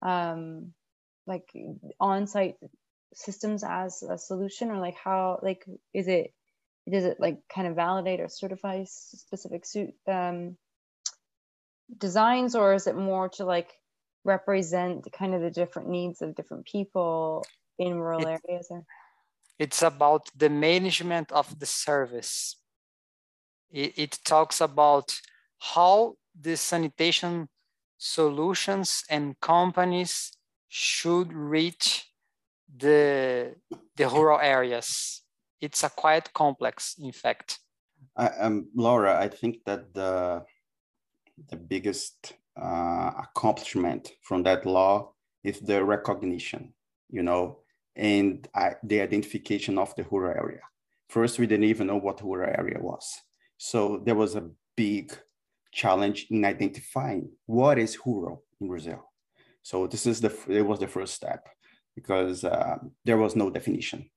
um, 0.00 0.72
like 1.26 1.44
on-site 2.00 2.56
systems 3.12 3.62
as 3.62 4.02
a 4.02 4.16
solution 4.16 4.70
or 4.70 4.78
like 4.78 4.96
how 4.96 5.40
like 5.42 5.66
is 5.92 6.08
it 6.08 6.32
does 6.90 7.04
it 7.04 7.18
like 7.20 7.38
kind 7.54 7.68
of 7.68 7.76
validate 7.76 8.20
or 8.20 8.28
certify 8.28 8.84
specific 8.86 9.66
suit 9.66 9.92
um, 10.08 10.56
designs 11.98 12.54
or 12.54 12.72
is 12.72 12.86
it 12.86 12.96
more 12.96 13.28
to 13.28 13.44
like 13.44 13.70
represent 14.24 15.06
kind 15.12 15.34
of 15.34 15.42
the 15.42 15.50
different 15.50 15.88
needs 15.88 16.22
of 16.22 16.34
different 16.34 16.64
people 16.66 17.44
in 17.78 17.98
rural 17.98 18.26
it, 18.26 18.40
areas 18.48 18.68
or? 18.70 18.84
It's 19.60 19.82
about 19.82 20.30
the 20.34 20.48
management 20.48 21.30
of 21.30 21.60
the 21.60 21.66
service. 21.66 22.56
It, 23.70 23.92
it 23.96 24.18
talks 24.24 24.62
about 24.62 25.20
how 25.58 26.14
the 26.40 26.56
sanitation 26.56 27.48
solutions 27.98 29.04
and 29.10 29.38
companies 29.40 30.32
should 30.68 31.32
reach 31.34 32.06
the 32.74 33.54
the 33.96 34.08
rural 34.08 34.40
areas. 34.40 35.22
It's 35.60 35.84
a 35.84 35.90
quite 35.90 36.32
complex 36.32 36.96
in 36.98 37.12
fact. 37.12 37.58
I, 38.16 38.28
um, 38.44 38.70
laura 38.74 39.20
i 39.20 39.28
think 39.28 39.62
that 39.66 39.92
the 39.92 40.42
the 41.50 41.56
biggest 41.56 42.32
uh, 42.56 43.10
accomplishment 43.24 44.12
from 44.22 44.42
that 44.42 44.64
law 44.66 45.12
is 45.44 45.60
the 45.60 45.84
recognition, 45.84 46.72
you 47.10 47.22
know, 47.22 47.58
and 47.96 48.46
I, 48.54 48.74
the 48.82 49.00
identification 49.00 49.78
of 49.78 49.94
the 49.96 50.04
rural 50.10 50.36
area. 50.36 50.60
First, 51.08 51.38
we 51.38 51.46
didn't 51.46 51.64
even 51.64 51.88
know 51.88 51.96
what 51.96 52.22
rural 52.22 52.52
area 52.56 52.78
was. 52.80 53.12
So 53.58 54.02
there 54.04 54.14
was 54.14 54.36
a 54.36 54.48
big 54.76 55.12
challenge 55.72 56.26
in 56.30 56.44
identifying 56.44 57.30
what 57.46 57.78
is 57.78 57.98
rural 58.04 58.44
in 58.60 58.68
Brazil. 58.68 59.04
So 59.62 59.86
this 59.86 60.06
is 60.06 60.20
the, 60.20 60.34
it 60.48 60.62
was 60.62 60.78
the 60.78 60.88
first 60.88 61.14
step 61.14 61.46
because 61.94 62.44
uh, 62.44 62.78
there 63.04 63.18
was 63.18 63.36
no 63.36 63.50
definition 63.50 64.08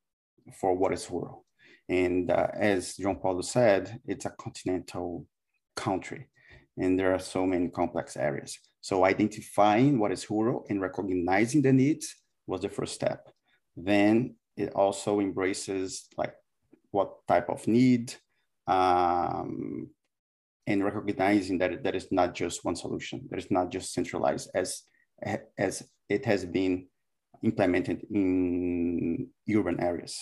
for 0.59 0.75
what 0.75 0.93
is 0.93 1.09
rural. 1.09 1.45
And 1.89 2.31
uh, 2.31 2.47
as 2.53 2.95
João 2.97 3.21
Paulo 3.21 3.41
said, 3.41 3.99
it's 4.05 4.25
a 4.25 4.33
continental 4.39 5.25
country 5.75 6.29
and 6.77 6.97
there 6.97 7.13
are 7.13 7.19
so 7.19 7.45
many 7.45 7.67
complex 7.69 8.17
areas. 8.17 8.57
So 8.81 9.05
identifying 9.05 9.99
what 9.99 10.11
is 10.11 10.29
rural 10.29 10.65
and 10.69 10.81
recognizing 10.81 11.61
the 11.61 11.73
needs 11.73 12.15
was 12.47 12.61
the 12.61 12.69
first 12.69 12.93
step. 12.93 13.32
Then 13.75 14.35
it 14.55 14.73
also 14.73 15.19
embraces 15.19 16.07
like 16.17 16.33
what 16.91 17.25
type 17.27 17.49
of 17.49 17.67
need 17.67 18.13
um, 18.67 19.89
and 20.67 20.83
recognizing 20.83 21.57
that 21.57 21.83
there 21.83 21.95
is 21.95 22.11
not 22.11 22.33
just 22.33 22.63
one 22.63 22.75
solution. 22.75 23.27
There 23.29 23.39
is 23.39 23.49
not 23.49 23.71
just 23.71 23.93
centralized 23.93 24.49
as, 24.53 24.83
as 25.57 25.83
it 26.07 26.25
has 26.25 26.45
been 26.45 26.87
implemented 27.43 28.05
in 28.11 29.29
urban 29.53 29.79
areas. 29.81 30.17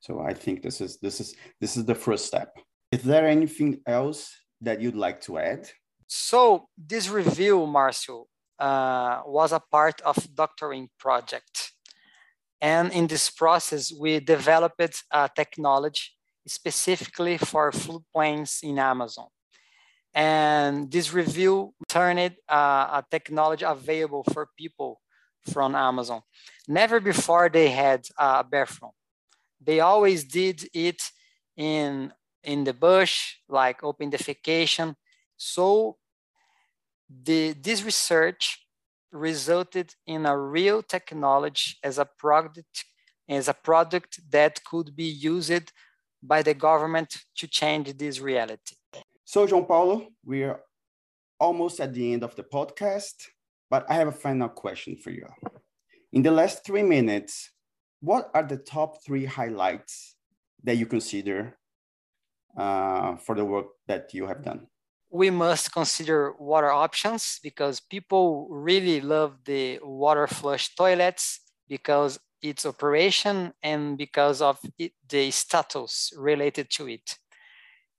So 0.00 0.20
I 0.20 0.34
think 0.34 0.62
this 0.62 0.80
is, 0.80 0.98
this 0.98 1.20
is, 1.20 1.34
this 1.60 1.76
is 1.76 1.84
the 1.84 1.94
first 1.94 2.26
step. 2.26 2.56
Is 2.92 3.02
there 3.02 3.26
anything 3.26 3.80
else 3.86 4.30
that 4.60 4.80
you'd 4.80 4.94
like 4.94 5.20
to 5.22 5.38
add? 5.38 5.68
So 6.06 6.68
this 6.76 7.08
review, 7.08 7.60
Marcio, 7.60 8.24
uh, 8.58 9.22
was 9.26 9.52
a 9.52 9.60
part 9.60 10.00
of 10.02 10.16
doctoring 10.34 10.88
project. 10.98 11.72
And 12.64 12.94
in 12.94 13.06
this 13.06 13.28
process, 13.28 13.92
we 13.92 14.20
developed 14.20 15.02
a 15.10 15.28
technology 15.36 16.04
specifically 16.46 17.36
for 17.36 17.70
floodplains 17.70 18.62
in 18.62 18.78
Amazon. 18.78 19.26
And 20.14 20.90
this 20.90 21.12
review 21.12 21.74
turned 21.90 22.36
uh, 22.48 23.00
a 23.00 23.04
technology 23.10 23.66
available 23.66 24.24
for 24.32 24.48
people 24.56 25.02
from 25.52 25.74
Amazon. 25.74 26.22
Never 26.66 27.00
before 27.00 27.50
they 27.50 27.68
had 27.68 28.06
a 28.18 28.42
bathroom. 28.42 28.92
They 29.60 29.80
always 29.80 30.24
did 30.24 30.66
it 30.72 31.02
in, 31.58 32.14
in 32.42 32.64
the 32.64 32.72
bush, 32.72 33.34
like 33.46 33.84
open 33.84 34.10
defecation. 34.10 34.94
So 35.36 35.98
the, 37.10 37.52
this 37.52 37.84
research 37.84 38.63
resulted 39.14 39.94
in 40.06 40.26
a 40.26 40.36
real 40.36 40.82
technology 40.82 41.76
as 41.82 41.98
a 41.98 42.04
product 42.04 42.84
as 43.28 43.48
a 43.48 43.54
product 43.54 44.20
that 44.30 44.62
could 44.64 44.94
be 44.94 45.04
used 45.04 45.72
by 46.22 46.42
the 46.42 46.54
government 46.54 47.24
to 47.36 47.46
change 47.46 47.96
this 47.96 48.20
reality. 48.20 48.76
So, 49.24 49.46
João 49.46 49.66
Paulo, 49.66 50.08
we 50.24 50.44
are 50.44 50.60
almost 51.40 51.80
at 51.80 51.94
the 51.94 52.12
end 52.12 52.22
of 52.22 52.34
the 52.36 52.42
podcast, 52.42 53.28
but 53.70 53.86
I 53.90 53.94
have 53.94 54.08
a 54.08 54.12
final 54.12 54.48
question 54.48 54.96
for 54.96 55.10
you. 55.10 55.26
In 56.12 56.22
the 56.22 56.30
last 56.30 56.64
three 56.64 56.82
minutes, 56.82 57.50
what 58.00 58.30
are 58.34 58.42
the 58.42 58.58
top 58.58 59.02
three 59.04 59.24
highlights 59.24 60.16
that 60.62 60.76
you 60.76 60.86
consider 60.86 61.56
uh, 62.56 63.16
for 63.16 63.34
the 63.34 63.44
work 63.44 63.66
that 63.86 64.12
you 64.14 64.26
have 64.26 64.42
done? 64.42 64.66
We 65.14 65.30
must 65.30 65.72
consider 65.72 66.34
water 66.40 66.72
options 66.72 67.38
because 67.40 67.78
people 67.78 68.48
really 68.50 69.00
love 69.00 69.38
the 69.44 69.78
water 69.80 70.26
flush 70.26 70.74
toilets 70.74 71.38
because 71.68 72.18
its 72.42 72.66
operation 72.66 73.52
and 73.62 73.96
because 73.96 74.42
of 74.42 74.58
it, 74.76 74.90
the 75.08 75.30
status 75.30 76.12
related 76.18 76.68
to 76.68 76.88
it. 76.88 77.16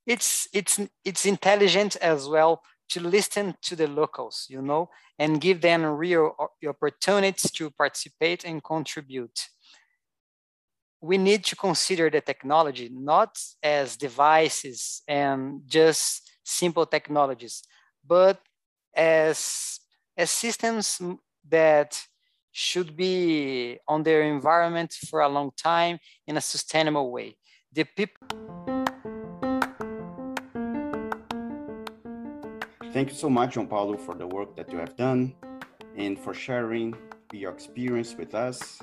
It's, 0.06 0.49
it's, 0.54 0.78
it's 1.06 1.25
intelligent 1.25 1.95
as 2.01 2.28
well 2.28 2.62
to 2.89 2.99
listen 2.99 3.56
to 3.62 3.78
the 3.78 3.88
locals, 3.88 4.47
you 4.49 4.62
know, 4.62 4.89
and 5.17 5.39
give 5.39 5.62
them 5.62 5.86
real 5.86 6.36
opportunities 6.67 7.49
to 7.51 7.71
participate 7.71 8.43
and 8.43 8.62
contribute. 8.62 9.47
We 11.02 11.18
need 11.18 11.44
to 11.46 11.56
consider 11.56 12.10
the 12.10 12.22
technology 12.22 12.90
not 12.92 13.38
as 13.62 13.96
devices 13.96 15.02
and 15.08 15.62
just 15.66 16.30
simple 16.44 16.86
technologies, 16.86 17.64
but 18.06 18.40
as, 18.96 19.80
as 20.18 20.32
systems 20.32 21.02
that 21.48 22.02
should 22.52 22.96
be 22.96 23.78
on 23.88 24.04
their 24.04 24.24
environment 24.24 24.94
for 25.10 25.20
a 25.20 25.30
long 25.30 25.52
time 25.58 26.00
in 26.26 26.38
a 26.38 26.42
sustainable 26.42 27.12
way. 27.12 27.38
The 27.74 27.84
people. 27.84 28.28
Thank 32.94 33.10
you 33.10 33.16
so 33.16 33.30
much, 33.30 33.56
João 33.56 33.70
Paulo, 33.70 33.98
for 33.98 34.16
the 34.16 34.26
work 34.26 34.56
that 34.56 34.72
you 34.72 34.78
have 34.78 34.96
done 34.96 35.36
and 35.98 36.18
for 36.18 36.34
sharing 36.34 36.96
your 37.34 37.52
experience 37.52 38.16
with 38.16 38.34
us. 38.34 38.80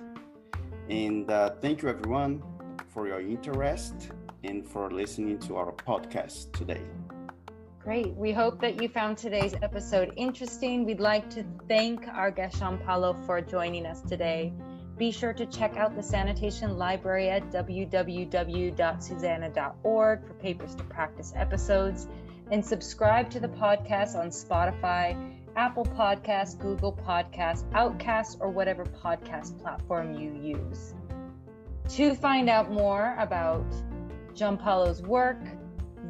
And 0.93 1.29
uh, 1.31 1.51
thank 1.63 1.81
you, 1.81 1.89
everyone, 1.89 2.43
for 2.89 3.09
your 3.09 3.23
interest 3.23 4.11
and 4.45 4.69
for 4.69 4.91
listening 4.91 5.39
to 5.39 5.57
our 5.57 5.73
podcast 5.73 6.53
today. 6.53 6.83
Great. 7.83 8.15
We 8.15 8.31
hope 8.31 8.61
that 8.61 8.79
you 8.81 8.91
found 8.91 9.17
today's 9.17 9.55
episode 9.63 10.13
interesting. 10.17 10.85
We'd 10.85 11.01
like 11.01 11.31
to 11.31 11.47
thank 11.67 12.07
our 12.09 12.31
guest 12.31 12.61
João 12.61 12.85
Paulo 12.85 13.17
for 13.25 13.41
joining 13.41 13.87
us 13.87 14.03
today. 14.03 14.53
Be 14.99 15.11
sure 15.11 15.33
to 15.33 15.47
check 15.47 15.79
out 15.79 15.97
the 15.97 16.03
sanitation 16.03 16.77
library 16.77 17.31
at 17.31 17.51
www.susana.org 17.51 20.27
for 20.27 20.35
papers 20.35 20.75
to 20.75 20.85
practice 20.85 21.33
episodes 21.35 22.07
and 22.51 22.63
subscribe 22.63 23.31
to 23.31 23.41
the 23.41 23.49
podcast 23.49 24.15
on 24.15 24.29
Spotify, 24.29 25.17
Apple 25.57 25.85
Podcasts, 25.85 26.59
Google 26.59 26.93
Podcasts, 26.93 27.65
Outcast, 27.75 28.39
or 28.41 28.51
whatever 28.51 28.85
podcast 28.85 29.61
platform 29.61 30.15
you 30.15 30.33
use. 30.35 30.95
To 31.91 32.15
find 32.15 32.49
out 32.49 32.71
more 32.71 33.15
about 33.19 33.67
João 34.35 34.59
Paulo's 34.59 35.03
work, 35.03 35.43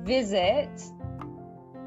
visit 0.05 0.71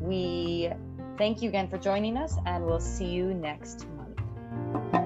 We 0.00 0.70
Thank 1.18 1.40
you 1.40 1.48
again 1.48 1.68
for 1.68 1.78
joining 1.78 2.18
us, 2.18 2.36
and 2.44 2.66
we'll 2.66 2.78
see 2.78 3.06
you 3.06 3.32
next 3.32 3.86
month. 3.96 5.05